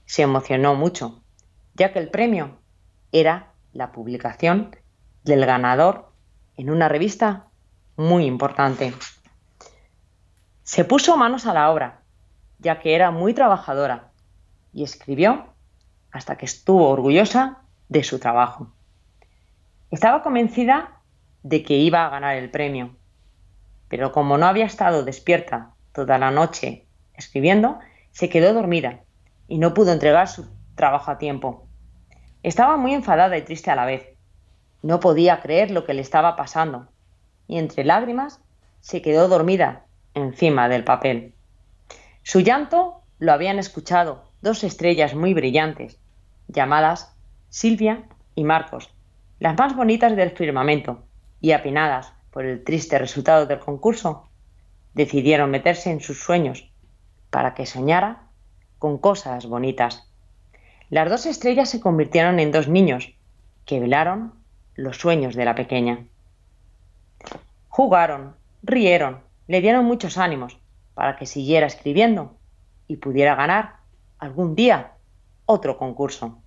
[0.06, 1.22] se emocionó mucho,
[1.76, 2.58] ya que el premio
[3.12, 4.76] era la publicación
[5.24, 6.08] del ganador
[6.58, 7.46] en una revista
[7.96, 8.94] muy importante.
[10.64, 12.02] Se puso manos a la obra,
[12.60, 14.12] ya que era muy trabajadora,
[14.74, 15.54] y escribió
[16.12, 18.72] hasta que estuvo orgullosa de su trabajo.
[19.92, 21.02] Estaba convencida
[21.44, 22.96] de que iba a ganar el premio.
[23.88, 27.80] Pero como no había estado despierta toda la noche escribiendo,
[28.12, 29.02] se quedó dormida
[29.48, 30.46] y no pudo entregar su
[30.76, 31.68] trabajo a tiempo.
[32.44, 34.17] Estaba muy enfadada y triste a la vez.
[34.88, 36.88] No podía creer lo que le estaba pasando
[37.46, 38.40] y entre lágrimas
[38.80, 41.36] se quedó dormida encima del papel.
[42.24, 46.00] Su llanto lo habían escuchado dos estrellas muy brillantes,
[46.48, 47.14] llamadas
[47.50, 48.90] Silvia y Marcos,
[49.40, 51.04] las más bonitas del firmamento,
[51.42, 54.30] y apenadas por el triste resultado del concurso,
[54.94, 56.72] decidieron meterse en sus sueños
[57.30, 58.30] para que soñara
[58.80, 60.10] con cosas bonitas.
[60.90, 63.14] Las dos estrellas se convirtieron en dos niños
[63.66, 64.47] que velaron
[64.78, 66.06] los sueños de la pequeña.
[67.68, 70.58] Jugaron, rieron, le dieron muchos ánimos
[70.94, 72.38] para que siguiera escribiendo
[72.88, 73.78] y pudiera ganar
[74.20, 74.94] algún día
[75.46, 76.40] otro concurso.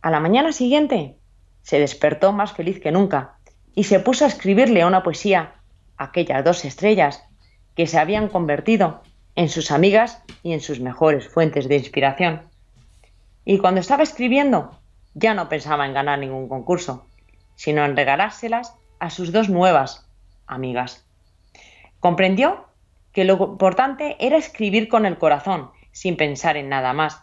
[0.00, 1.16] A la mañana siguiente
[1.62, 3.38] se despertó más feliz que nunca
[3.74, 5.54] y se puso a escribirle una poesía
[5.96, 7.24] a aquellas dos estrellas
[7.74, 9.02] que se habían convertido
[9.34, 12.42] en sus amigas y en sus mejores fuentes de inspiración.
[13.44, 14.78] Y cuando estaba escribiendo,
[15.14, 17.07] ya no pensaba en ganar ningún concurso,
[17.58, 20.08] sino en regalárselas a sus dos nuevas
[20.46, 21.04] amigas.
[21.98, 22.66] Comprendió
[23.12, 27.20] que lo importante era escribir con el corazón, sin pensar en nada más.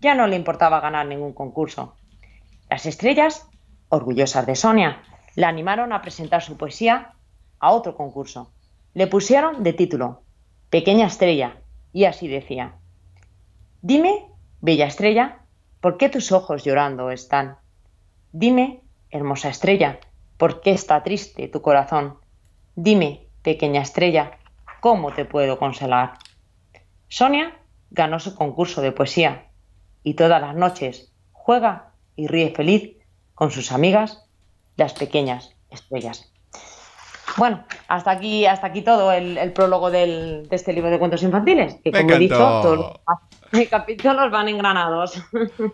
[0.00, 1.96] Ya no le importaba ganar ningún concurso.
[2.70, 3.48] Las estrellas,
[3.88, 5.02] orgullosas de Sonia,
[5.34, 7.14] la animaron a presentar su poesía
[7.58, 8.52] a otro concurso.
[8.94, 10.22] Le pusieron de título
[10.70, 11.56] Pequeña Estrella,
[11.92, 12.76] y así decía,
[13.82, 14.26] Dime,
[14.60, 15.40] bella estrella,
[15.80, 17.56] ¿por qué tus ojos llorando están?
[18.30, 20.00] Dime, hermosa estrella,
[20.36, 22.18] ¿por qué está triste tu corazón?
[22.74, 24.38] Dime, pequeña estrella,
[24.80, 26.14] ¿cómo te puedo consolar?
[27.08, 27.58] Sonia
[27.90, 29.46] ganó su concurso de poesía
[30.02, 32.96] y todas las noches juega y ríe feliz
[33.34, 34.24] con sus amigas,
[34.76, 36.32] las pequeñas estrellas.
[37.36, 41.76] Bueno, hasta aquí, hasta aquí todo el, prólogo de este libro de cuentos infantiles.
[41.84, 43.00] Que como he dicho, todos
[43.52, 45.22] los capítulos van engranados.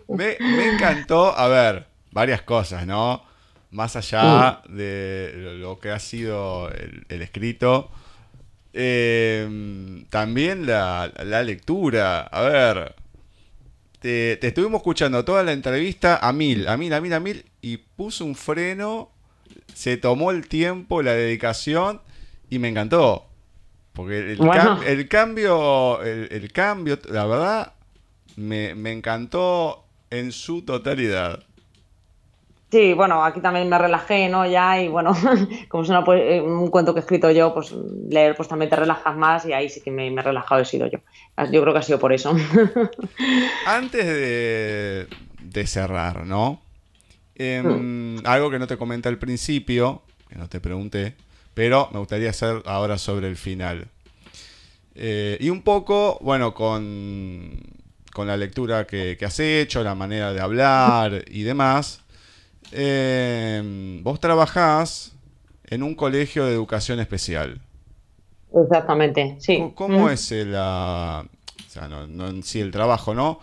[0.07, 3.23] Me, me encantó, a ver, varias cosas, ¿no?
[3.73, 7.89] más allá de lo que ha sido el, escrito,
[8.71, 11.11] eh, también la,
[11.43, 12.21] lectura.
[12.21, 12.95] A ver,
[13.99, 17.77] te, estuvimos escuchando toda la entrevista a mil, a mil, a mil, a mil, y
[17.77, 19.11] puso un freno,
[19.73, 22.01] se tomó el tiempo, la dedicación,
[22.49, 23.25] y me encantó.
[23.93, 24.37] Porque el,
[25.07, 27.73] cambio, el, cambio, la verdad,
[28.37, 31.43] me, me encantó en su totalidad.
[32.73, 34.47] Sí, bueno, aquí también me relajé, ¿no?
[34.47, 35.15] Ya, y bueno,
[35.69, 37.71] como es eh, un cuento que he escrito yo, pues
[38.09, 40.87] leer pues también te relajas más y ahí sí que me, he relajado he sido
[40.87, 40.97] yo.
[41.51, 42.35] Yo creo que ha sido por eso.
[43.67, 46.63] Antes de, cerrar, ¿no?
[47.35, 48.25] Em, hmm.
[48.25, 51.13] Algo que no te comenté al principio, que no te pregunté,
[51.53, 53.85] pero me gustaría hacer ahora sobre el final.
[54.95, 57.51] Eh, y un poco, bueno, con,
[58.11, 62.02] con la lectura que has hecho, la manera de hablar y demás.
[62.71, 65.13] Eh, vos trabajás
[65.65, 67.61] en un colegio de educación especial.
[68.53, 69.71] Exactamente, sí.
[69.75, 71.25] ¿Cómo, es la...
[71.25, 73.39] O sea, no, sí el trabajo, ¿no?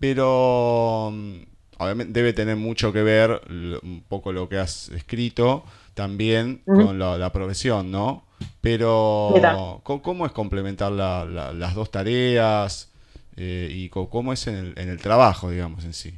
[0.00, 1.34] Pero mm,
[1.78, 3.40] obviamente debe tener mucho que ver
[3.82, 8.24] un poco lo que has escrito también con la, profesión, ¿no?
[8.60, 12.90] Pero ¿cómo, es complementar las dos tareas
[13.36, 16.14] eh, y cómo es en el, en el trabajo, digamos, en sí?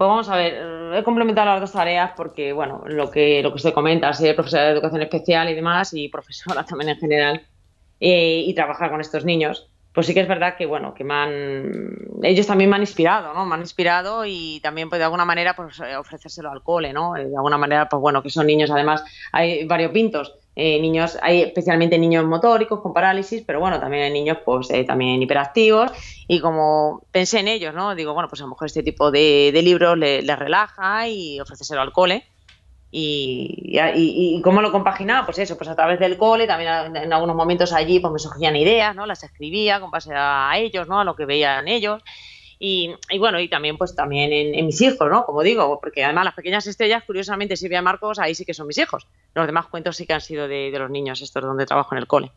[0.00, 3.56] Pues vamos a ver, he complementado las dos tareas porque, bueno, lo que, lo que
[3.56, 7.46] usted comenta, ser profesora de educación especial y demás, y profesora también en general,
[8.00, 11.12] eh, y trabajar con estos niños, pues sí que es verdad que, bueno, que me
[11.12, 13.44] han, ellos también me han inspirado, ¿no?
[13.44, 17.12] Me han inspirado y también, pues de alguna manera, pues ofrecérselo al cole, ¿no?
[17.12, 21.40] De alguna manera, pues bueno, que son niños, además, hay varios pintos eh, niños, hay
[21.40, 25.90] especialmente niños motóricos con parálisis, pero bueno, también hay niños pues eh, también hiperactivos
[26.28, 27.94] y como pensé en ellos, ¿no?
[27.94, 31.92] Digo, bueno, pues a lo mejor este tipo de, libros les, relaja y ofrecérselo al
[31.92, 32.26] cole.
[32.92, 37.36] Y, y, cómo lo compaginaba, pues eso, pues a través del cole, también en algunos
[37.36, 39.06] momentos allí pues me surgían ideas, ¿no?
[39.06, 41.00] Las escribía con base a ellos, ¿no?
[41.00, 42.02] A lo que veían ellos.
[42.62, 45.24] Y, bueno, y también pues también en, mis hijos, ¿no?
[45.24, 48.76] Como digo, porque además las pequeñas estrellas, curiosamente, Silvia Marcos, ahí sí que son mis
[48.76, 49.08] hijos.
[49.34, 52.06] Los demás cuentos sí que han sido de, los niños, estos donde trabajo en el
[52.06, 52.32] cole.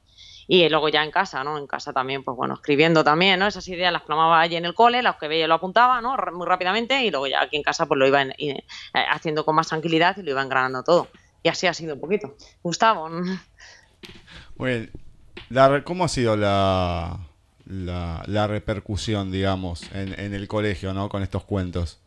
[0.47, 1.57] Y luego ya en casa, ¿no?
[1.57, 3.47] En casa también, pues bueno, escribiendo también, ¿no?
[3.47, 6.15] Esas ideas las plasmaba allí en el cole, las que veía lo apuntaba, ¿no?
[6.31, 8.63] Muy rápidamente y luego ya aquí en casa pues lo iba eh,
[8.93, 11.09] haciendo con más tranquilidad y lo iba engranando todo.
[11.43, 12.37] Y así ha sido un poquito.
[12.61, 13.09] Gustavo.
[14.55, 14.87] Bueno,
[15.83, 17.19] ¿cómo ha sido la,
[17.65, 21.09] la, repercusión, digamos, en, el colegio, ¿no?
[21.09, 21.99] Con estos cuentos.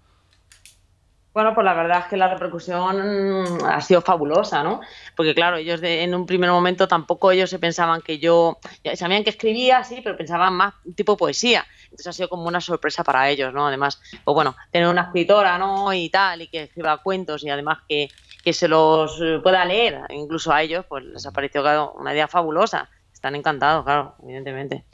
[1.36, 4.80] Bueno, pues la verdad es que la repercusión ha sido fabulosa, ¿no?
[5.14, 8.59] Porque claro, ellos en un primer momento tampoco ellos se pensaban que yo,
[8.94, 11.66] sabían que escribía, sí, pero pensaban más tipo poesía.
[11.84, 13.66] Entonces ha sido como una sorpresa para ellos, ¿no?
[13.66, 15.92] Además, pues bueno, tener una escritora, ¿no?
[15.92, 18.09] Y tal, y que escriba cuentos y además que,
[18.52, 22.88] se los pueda leer, incluso a ellos, pues les ha parecido una idea fabulosa.
[23.12, 24.86] Están encantados, claro, evidentemente.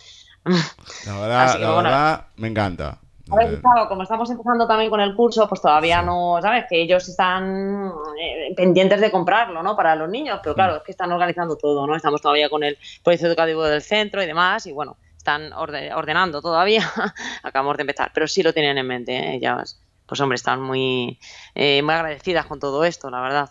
[1.06, 2.98] La verdad, la verdad me encanta.
[3.30, 6.64] A ver, como estamos empezando también con el curso, pues todavía no, ¿sabes?
[6.68, 7.90] Que ellos están
[8.20, 9.74] eh, pendientes de comprarlo, ¿no?
[9.76, 11.96] Para los niños, pero claro, es que están organizando todo, ¿no?
[11.96, 16.84] Estamos todavía con el proyecto educativo del centro y demás, y bueno, están ordenando todavía,
[17.42, 19.36] acabamos de empezar, pero sí lo tienen en mente, ¿eh?
[19.36, 21.18] ellas, pues hombre, están muy,
[21.54, 23.50] eh, muy agradecidas con todo esto, la verdad.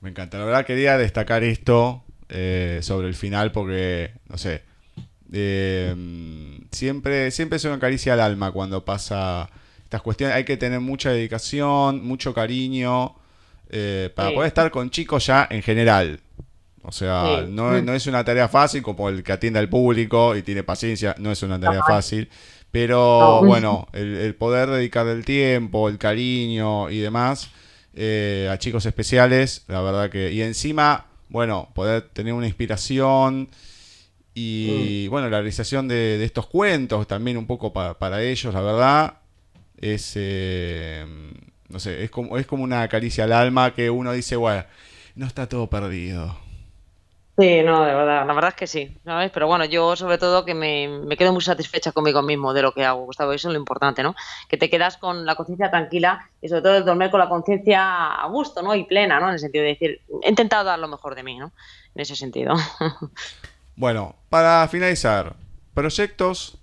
[0.00, 2.02] Me encanta, la verdad quería destacar esto
[2.80, 4.62] sobre el final porque, no sé,
[6.70, 9.48] siempre, siempre se me acaricia el alma cuando pasa
[9.84, 10.36] estas cuestiones.
[10.36, 13.14] Hay que tener mucha dedicación, mucho cariño
[13.70, 16.20] eh, para poder estar con chicos ya en general.
[16.82, 20.62] O sea, no, es una tarea fácil como el que atiende al público y tiene
[20.62, 22.28] paciencia, no es una tarea fácil.
[22.70, 27.50] Pero bueno, el, poder dedicar el tiempo, el cariño y demás
[27.94, 30.32] eh, a chicos especiales, la verdad que...
[30.32, 33.48] Y encima, bueno, poder tener una inspiración
[34.34, 35.10] y mm.
[35.10, 39.14] bueno, la realización de, estos cuentos también un poco para ellos, la verdad,
[39.80, 41.04] es, eh,
[41.68, 44.64] no sé, es como, es como una caricia al alma que uno dice, bueno,
[45.14, 46.36] no está todo perdido.
[47.36, 49.32] Sí, no, de verdad, la verdad es que sí, ¿sabes?
[49.32, 52.72] Pero bueno, yo sobre todo que me, me, quedo muy satisfecha conmigo mismo de lo
[52.72, 54.14] que hago, Gustavo, eso es lo importante, ¿no?
[54.48, 58.14] Que te quedas con la conciencia tranquila y sobre todo el dormir con la conciencia
[58.14, 58.72] a gusto, ¿no?
[58.76, 59.26] Y plena, ¿no?
[59.26, 61.50] En el sentido de decir, he intentado dar lo mejor de mí, ¿no?
[61.96, 62.54] En ese sentido.
[63.76, 65.34] Bueno, para finalizar,
[65.74, 66.58] proyectos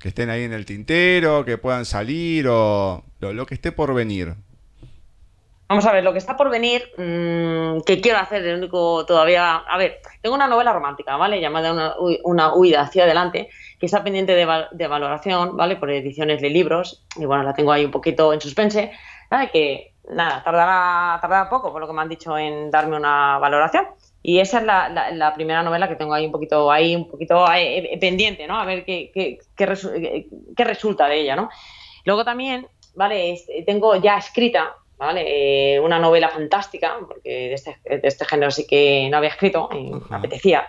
[0.00, 4.34] que estén ahí en el tintero, que puedan salir o lo, que esté por venir.
[5.68, 9.56] Vamos a ver, lo que está por venir, mm, que quiero hacer, el único todavía.
[9.56, 11.40] A ver, tengo una novela romántica, ¿vale?
[11.40, 13.48] Llamada Una, huida hacia adelante,
[13.80, 15.76] que está pendiente de, valoración, ¿vale?
[15.76, 18.92] Por ediciones de libros, y bueno, la tengo ahí un poquito en suspense.
[19.52, 23.86] Que nada, tardará, tardará poco, por lo que me han dicho en darme una valoración.
[24.26, 27.46] Y esa es la, la, primera novela que tengo ahí un poquito, ahí un poquito
[27.52, 28.58] eh, eh, pendiente, ¿no?
[28.58, 31.50] A ver qué, qué, qué, resulta de ella, ¿no?
[32.06, 33.38] Luego también, ¿vale?
[33.66, 35.74] Tengo ya escrita, ¿vale?
[35.74, 39.68] Eh, una novela fantástica, porque de este, de este, género sí que no había escrito,
[39.74, 40.68] y me apetecía.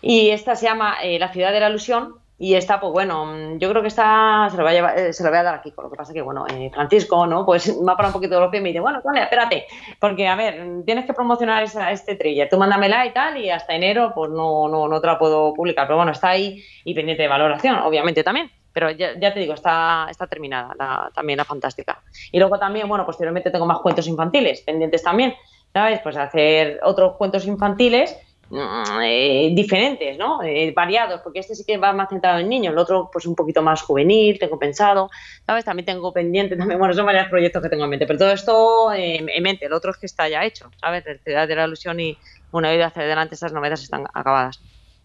[0.00, 3.70] Y esta se llama La ciudad de la ilusión, y esta, pues bueno, mm, yo
[3.70, 5.70] creo que esta se lo voy a, llevar, eh, se lo voy a dar aquí.
[5.70, 7.46] Con lo que pasa que, bueno, eh, Francisco, ¿no?
[7.46, 9.66] Pues me ha parado un poquito de los pies y me dice, bueno, vale, espérate,
[10.00, 12.48] porque, a ver, tienes que promocionar esa, este thriller.
[12.48, 15.86] Tú mándamela y tal, y hasta enero, pues no, no, no te la puedo publicar.
[15.86, 18.50] Pero bueno, está ahí y pendiente de valoración, obviamente también.
[18.72, 20.74] Pero ya, te digo, está, está terminada
[21.14, 22.02] también la fantástica.
[22.32, 25.32] Y luego también, bueno, posteriormente tengo más cuentos infantiles pendientes también,
[25.72, 26.00] ¿sabes?
[26.00, 30.42] Pues hacer otros cuentos infantiles Mm, eh, diferentes, ¿no?
[30.42, 33.34] Eh, variados, porque este sí que va más centrado en niños, el otro pues un
[33.34, 35.10] poquito más juvenil, tengo pensado,
[35.46, 35.64] ¿sabes?
[35.64, 38.92] También tengo pendiente, también, bueno, son varios proyectos que tengo en mente, pero todo esto
[38.92, 41.04] en mente, el otro es que está ya hecho, ¿sabes?
[41.06, 42.16] La Ciudad de la Ilusión y
[42.50, 44.60] una vida hacia adelante, estas novedades están acabadas.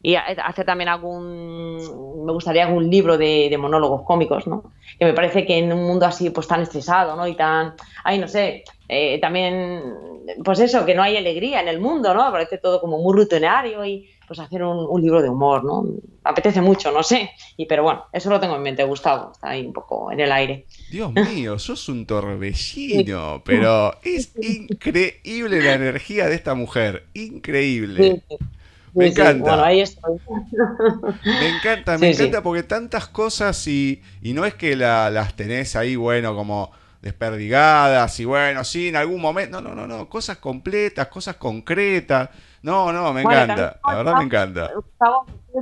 [0.07, 4.71] Y hacer también algún, me gustaría algún libro de, de, monólogos cómicos, ¿no?
[4.97, 7.27] Que me parece que en un mundo así pues tan estresado, ¿no?
[7.27, 7.73] Y tan,
[8.05, 9.83] ay, no sé, eh, también,
[10.45, 12.31] pues eso, que no hay alegría en el mundo, ¿no?
[12.31, 15.85] Parece todo como muy rutinario y pues hacer un, libro de humor, ¿no?
[16.23, 17.31] apetece mucho, no sé.
[17.57, 20.31] Y pero bueno, eso lo tengo en mente, Gustavo, está ahí un poco en el
[20.31, 20.67] aire.
[20.89, 28.23] Dios mío, sos un torbellino, pero es increíble la energía de esta mujer, increíble.
[28.93, 29.49] Me encanta.
[29.49, 30.19] Bueno, ahí estoy.
[31.23, 35.95] Me encanta, me encanta porque tantas cosas y, y no es que las tenés ahí,
[35.95, 36.71] bueno, como
[37.01, 39.61] desperdigadas y bueno, sí, en algún momento.
[39.61, 42.29] No, no, no, no, cosas completas, cosas concretas.
[42.61, 44.71] No, no, me encanta, la verdad me encanta.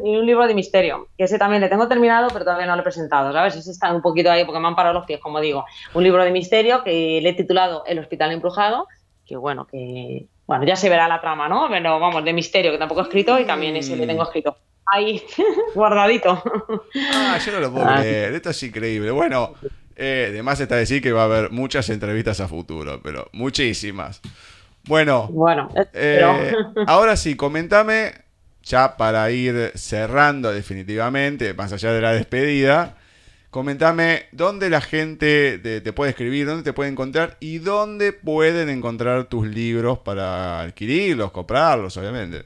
[0.04, 2.82] Y un libro de misterio, que ese también le tengo terminado, pero todavía no lo
[2.82, 3.56] he presentado, ¿sabes?
[3.56, 5.66] Ese está un poquito ahí porque me han parado los pies, como digo.
[5.94, 8.88] Un libro de misterio que le he titulado El Hospital Embrujado,
[9.26, 10.28] que bueno, que.
[10.48, 11.68] Bueno, ya se verá la trama, ¿no?
[11.70, 15.24] Pero vamos, de misterio, que tampoco he escrito y también ese le tengo escrito ahí,
[15.76, 16.42] guardadito.
[17.14, 19.12] Ah, yo no lo puedo creer, esto es increíble.
[19.12, 19.54] Bueno,
[19.96, 24.22] eh, además está decir que va a haber muchas entrevistas a futuro, pero muchísimas.
[24.88, 26.54] Bueno, bueno eh,
[26.88, 28.14] ahora sí, comentame,
[28.62, 32.98] ya para ir cerrando definitivamente, más allá de la despedida,
[33.56, 39.30] comentame dónde la gente te, puede escribir, dónde te puede encontrar y dónde pueden encontrar
[39.30, 42.44] tus libros para adquirirlos, comprarlos, obviamente.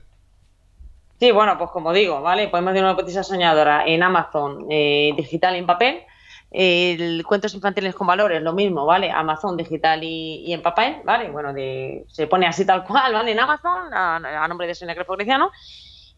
[1.20, 2.48] Sí, bueno, pues como digo, ¿vale?
[2.50, 6.04] Podemos decir una noticia soñadora en Amazon, eh, digital en papel,
[6.52, 9.10] el cuentos infantiles con valores, lo mismo, ¿vale?
[9.10, 11.32] Amazon digital y, en papel, ¿vale?
[11.32, 13.32] Bueno, de, se pone así tal cual, ¿vale?
[13.32, 15.50] En Amazon, a, nombre de Sonia Crespo Cristiano.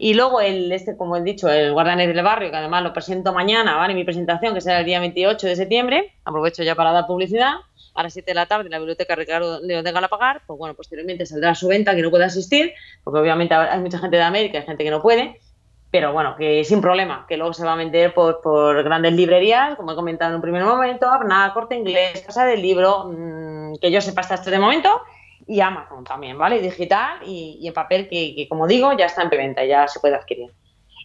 [0.03, 3.33] Y luego el, este, como he dicho, el Guardianes del Barrio, que además lo presento
[3.33, 3.93] mañana, ¿vale?
[3.93, 6.15] Mi presentación, que será el día 28 de septiembre.
[6.25, 7.53] Aprovecho ya para dar publicidad.
[7.93, 10.41] A las 7 de la tarde en la biblioteca Ricardo León de Galapagar.
[10.47, 12.73] Pues bueno, posteriormente saldrá su venta, que no puede asistir,
[13.03, 15.39] porque obviamente hay mucha gente de América, hay gente que no puede
[15.91, 19.75] pero bueno, que sin problema, que luego se va a vender por, por grandes librerías,
[19.75, 23.91] como he comentado en un primer momento, nada, Corte Inglés, Casa del Libro, mmm, que
[23.91, 25.01] yo sepa hasta este momento,
[25.47, 26.61] y Amazon también, ¿vale?
[26.61, 29.99] Digital y, y en papel, que, que, como digo, ya está en preventa, ya se
[29.99, 30.51] puede adquirir.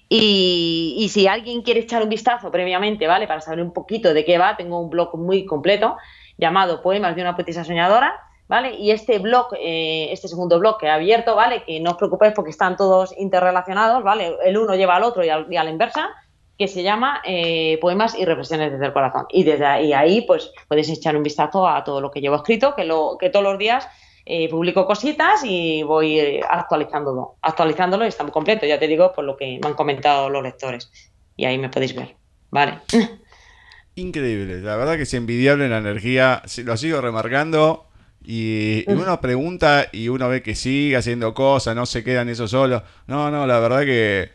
[0.09, 3.27] Y, y, si alguien quiere echar un vistazo previamente, ¿vale?
[3.27, 5.97] Para saber un poquito de qué va, tengo un blog muy completo
[6.39, 8.15] llamado Poemas de una poetisa soñadora,
[8.49, 8.75] ¿vale?
[8.77, 11.65] Y este blog, eh, este segundo blog que he abierto, ¿vale?
[11.65, 14.37] Que no os preocupéis porque están todos interrelacionados, ¿vale?
[14.45, 16.11] El uno lleva al otro y, a la inversa,
[16.59, 19.27] que se llama eh, Poemas y Reflexiones desde el Corazón.
[19.31, 22.75] Y desde ahí, ahí, pues, podéis echar un vistazo a todo lo que llevo escrito,
[22.75, 23.89] que, lo, que todos los días
[24.27, 29.25] eh, publico cositas y voy actualizándolo, actualizándolo y está muy completo, ya te digo, por
[29.25, 30.91] lo que me han comentado los lectores.
[31.37, 32.17] Y ahí me podéis ver,
[32.51, 32.81] ¿vale?
[33.95, 37.87] Increíble, la verdad que es envidiable la energía, lo sigo remarcando,
[38.27, 42.49] y, uno pregunta y uno ve que sigue haciendo cosas, no se queda en eso
[42.49, 42.83] solo.
[43.07, 44.31] No, no, la verdad que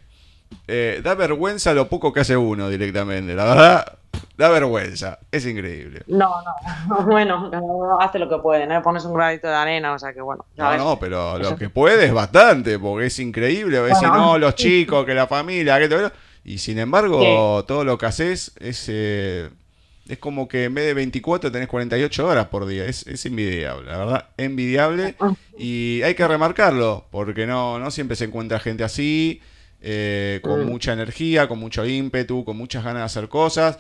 [0.68, 3.36] eh, da vergüenza lo poco que hace uno directamente.
[3.36, 3.98] La verdad,
[4.38, 5.19] da vergüenza.
[5.32, 6.03] Es increíble.
[6.07, 6.30] No,
[6.88, 8.82] no, bueno, uno hace lo que puede, ¿no?
[8.82, 10.45] Pones un granito de arena, o sea que bueno.
[10.55, 13.78] No, no, pero lo que puede es bastante, porque es increíble.
[13.78, 16.11] A veces no, los chicos, que la familia, que todo.
[16.43, 18.86] Y sin embargo, todo lo que haces es.
[18.88, 19.49] Eh,
[20.07, 22.86] es como que en vez de 24 tenés 48 horas por día.
[22.86, 25.15] Es, es envidiable, la verdad, envidiable.
[25.57, 29.41] Y hay que remarcarlo, porque no, no siempre se encuentra gente así,
[29.80, 30.69] eh, con mm.
[30.69, 33.78] mucha energía, con mucho ímpetu, con muchas ganas de hacer cosas.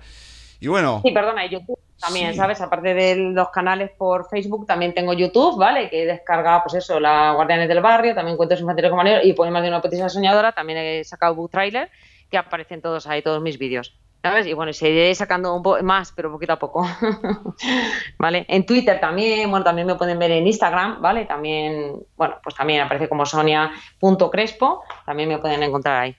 [0.60, 1.02] Y bueno.
[1.04, 2.62] Sí, perdona, YouTube también, ¿sabes?
[2.62, 5.90] Aparte de los canales por Facebook, también tengo YouTube, ¿vale?
[5.90, 9.62] Que he descargado, pues eso, la Guardianes del Barrio, también cuentos infantiles con y poemas
[9.62, 11.90] de una poetisa soñadora, también he sacado book trailer,
[12.30, 13.94] que aparecen todos ahí, todos mis vídeos.
[14.28, 14.46] ¿Sabes?
[14.46, 16.86] Y bueno, seguiré sacando un poco más, pero poquito a poco.
[18.18, 18.44] ¿Vale?
[18.48, 21.24] En Twitter también, bueno, también me pueden ver en Instagram, ¿vale?
[21.24, 26.16] También, bueno, pues también aparece como sonia.crespo, también me pueden encontrar ahí.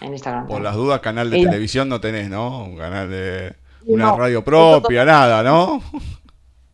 [0.00, 0.48] En Instagram.
[0.48, 2.64] Por las dudas, canal de televisión no tenés, ¿no?
[2.64, 3.54] Un canal de
[3.86, 5.80] una radio propia, nada, ¿no?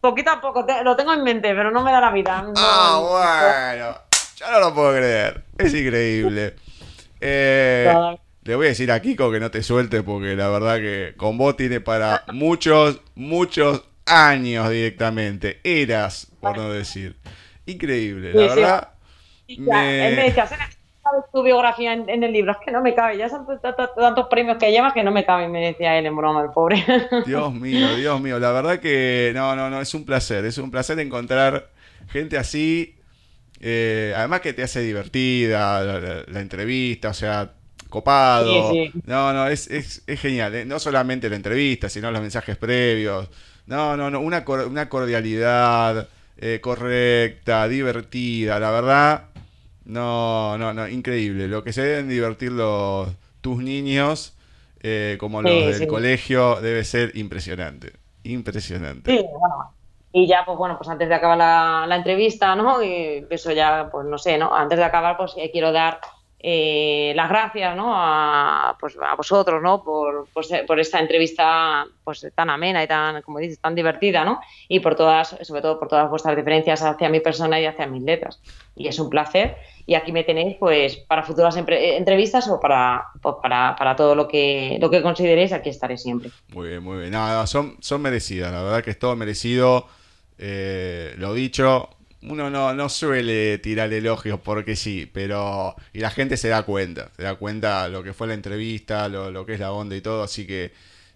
[0.01, 2.47] Poquito a poco, lo tengo en mente, pero no me da la vida.
[2.57, 3.97] ah, bueno.
[4.37, 5.45] Ya no lo puedo creer.
[5.59, 6.57] Es increíble.
[7.27, 11.15] Eh, le voy a decir a Kiko que no te suelte porque la verdad que
[11.17, 15.61] con vos tiene para muchos, muchos años directamente.
[15.65, 17.17] Eras, por no decir.
[17.67, 18.89] Increíble, la verdad.
[19.49, 20.47] Él me decía,
[21.33, 22.53] tu biografía en, el libro?
[22.53, 23.47] Es que no me cabe, ya son
[23.97, 26.85] tantos premios que llevas que no me cabe, me decía él en broma, el pobre.
[27.27, 30.71] Dios mío, Dios mío, la verdad que no, no, no, es un placer, es un
[30.71, 31.71] placer encontrar
[32.09, 32.97] gente así,
[33.61, 35.83] eh, además que te hace divertida
[36.27, 37.53] la entrevista, o sea,
[37.95, 38.73] copado.
[39.07, 40.53] No, no, es, es, es genial.
[40.55, 40.65] ¿eh?
[40.65, 43.31] No solamente la entrevista, sino los mensajes previos.
[43.67, 48.59] No, no, no, una, una cordialidad eh, correcta, divertida.
[48.59, 49.23] La verdad,
[49.85, 51.47] no, no, no, increíble.
[51.47, 53.09] Lo que se deben divertir los,
[53.41, 54.37] tus niños,
[54.83, 57.93] eh, como los del colegio, debe ser impresionante.
[58.25, 59.11] Impresionante.
[59.11, 59.73] Sí, bueno.
[60.13, 62.83] Y ya, pues bueno, pues antes de acabar la, la entrevista, ¿no?
[62.83, 64.55] Y eso ya, pues no sé, ¿no?
[64.55, 66.01] Antes de acabar, pues quiero dar
[66.47, 67.95] eh, las gracias ¿no?
[67.97, 69.83] a, pues, a vosotros ¿no?
[69.83, 70.29] Por,
[70.67, 74.41] por, esta entrevista pues, tan amena y tan, como dices, tan divertida, ¿no?
[74.69, 78.03] Y por todas, sobre todo por todas vuestras diferencias hacia mi persona y hacia mis
[78.03, 78.43] letras.
[78.77, 79.57] Y es un placer.
[79.87, 84.29] Y aquí me tenéis pues para futuras entrevistas o para, pues, para, para, todo lo
[84.29, 86.31] que, lo que consideréis, aquí estaré siempre.
[86.49, 87.13] Muy bien, muy bien.
[87.13, 89.87] Nada, son, son merecidas, la verdad que es todo merecido.
[90.37, 91.89] Eh, lo dicho,
[92.29, 95.77] uno no, no suele tirar elogios porque sí, pero.
[95.93, 99.31] Y la gente se da cuenta, se da cuenta lo que fue la entrevista, lo,
[99.31, 100.72] lo que es la onda y todo, así que.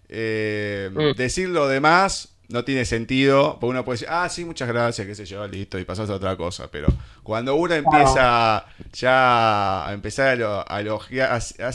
[0.07, 1.15] Eh, mm.
[1.17, 5.13] Decir lo demás no tiene sentido, porque uno puede decir, ah, sí, muchas gracias, qué
[5.13, 6.87] sé yo, listo, y pasas a otra cosa, pero
[7.21, 11.71] cuando uno empieza ya a empezar a, elogiar, a,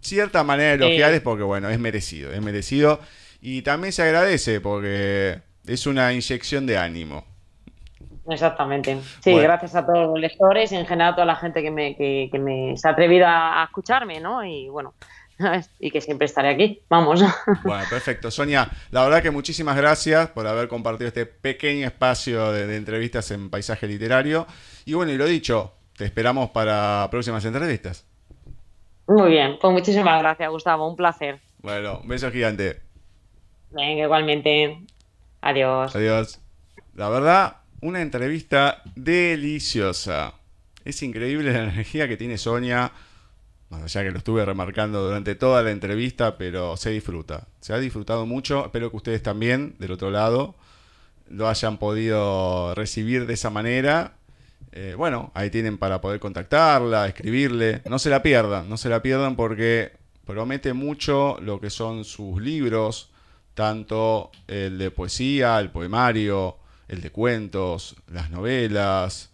[0.00, 3.00] cierta manera de elogiar es porque, bueno, es merecido, es merecido,
[3.42, 7.33] y también se agradece porque es una inyección de ánimo.
[8.28, 8.98] Exactamente.
[9.20, 11.94] Sí, gracias a todos los lectores y en general a toda la gente que me,
[11.96, 14.44] que, me se ha atrevido a, escucharme, ¿no?
[14.44, 14.94] Y bueno,
[15.78, 16.82] y que siempre estaré aquí.
[16.88, 17.22] Vamos.
[17.64, 18.30] Bueno, perfecto.
[18.30, 23.50] Sonia, la verdad que muchísimas gracias por haber compartido este pequeño espacio de, entrevistas en
[23.50, 24.46] Paisaje Literario.
[24.86, 28.06] Y bueno, y lo dicho, te esperamos para próximas entrevistas.
[29.06, 30.88] Muy bien, pues muchísimas gracias, Gustavo.
[30.88, 31.40] Un placer.
[31.58, 32.80] Bueno, un beso gigante.
[33.70, 34.78] Venga, igualmente.
[35.42, 35.94] Adiós.
[35.94, 36.40] Adiós.
[36.94, 40.32] La verdad, una entrevista deliciosa.
[40.86, 42.90] Es increíble la energía que tiene Sonia,
[43.68, 47.46] más allá que lo estuve remarcando durante toda la entrevista, pero se disfruta.
[47.60, 50.54] Se ha disfrutado mucho, espero que ustedes también, del otro lado,
[51.28, 54.14] lo hayan podido recibir de esa manera.
[54.72, 57.82] Eh, bueno, ahí tienen para poder contactarla, escribirle.
[57.84, 59.92] No se la pierdan, no se la pierdan porque
[60.24, 63.10] promete mucho lo que son sus libros,
[63.52, 69.30] tanto el de poesía, el poemario, el de cuentos, las novelas,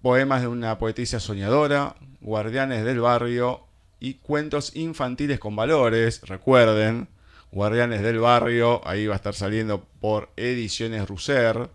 [0.00, 3.66] poemas de una poetisa soñadora, guardianes del barrio
[4.00, 7.08] y cuentos infantiles con valores, recuerden,
[7.52, 11.70] guardianes del barrio, ahí va a estar saliendo por Ediciones Russer.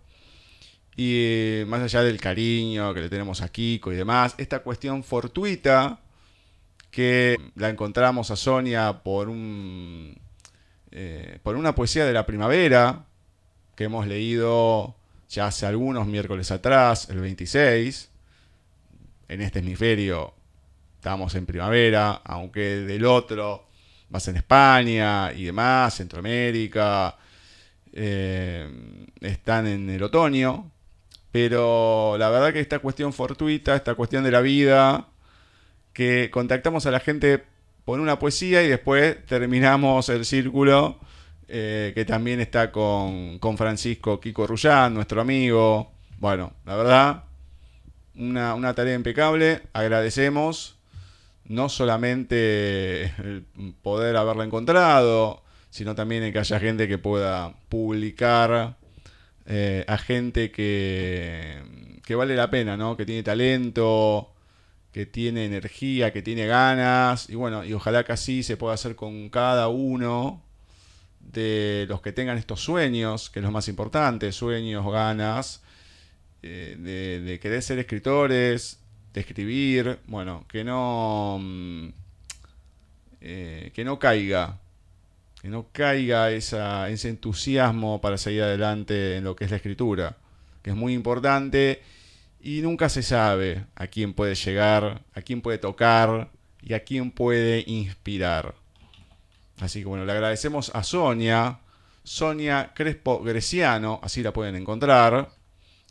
[0.96, 6.00] Y más allá del cariño que le tenemos a Kiko y demás, esta cuestión fortuita
[6.90, 10.20] que la encontramos a Sonia por un
[10.92, 13.06] eh, por una poesía de la primavera,
[13.78, 14.96] que hemos leído
[15.30, 18.10] ya hace algunos miércoles atrás, el 26.
[19.30, 20.34] En este hemisferio
[20.96, 23.68] estamos en primavera, aunque del otro
[24.10, 27.18] vas en España y demás, Centroamérica,
[27.94, 28.68] eh,
[29.22, 30.72] están en el otoño.
[31.32, 35.08] Pero la verdad que esta cuestión fortuita, esta cuestión de la vida,
[35.94, 37.44] que contactamos a la gente
[37.86, 41.00] por una poesía y después terminamos el círculo
[41.50, 45.94] eh, que también está con, Francisco Kiko Rullán, nuestro amigo.
[46.20, 47.24] Bueno, la verdad,
[48.16, 49.62] una, tarea impecable.
[49.72, 50.78] Agradecemos
[51.46, 53.46] no solamente el
[53.82, 58.76] poder haberla encontrado, sino también que haya gente que pueda publicar
[59.46, 61.62] eh, a gente que,
[62.04, 62.98] que vale la pena, ¿no?
[62.98, 64.34] Que tiene talento,
[64.92, 67.30] que tiene energía, que tiene ganas.
[67.30, 70.47] Y bueno, y ojalá que así se pueda hacer con cada uno
[71.32, 75.62] de los que tengan estos sueños, que es lo más importante, sueños, ganas,
[76.44, 78.80] eh, de, querer ser escritores,
[79.14, 81.90] de escribir, bueno, que no, mm,
[83.22, 84.60] eh, que no caiga,
[85.42, 90.18] que no caiga ese entusiasmo para seguir adelante en lo que es la escritura,
[90.62, 91.82] que es muy importante
[92.40, 96.30] y nunca se sabe a quién puede llegar, a quién puede tocar
[96.62, 98.56] y a quién puede inspirar.
[99.60, 101.60] Así que bueno, le agradecemos a Sonia,
[102.04, 105.30] Sonia Crespo Greciano, así la pueden encontrar.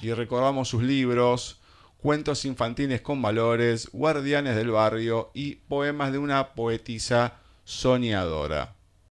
[0.01, 1.61] Y recordamos sus libros,
[1.97, 8.76] Cuentos infantiles con valores, Guardianes del barrio y Poemas de una poetisa soñadora.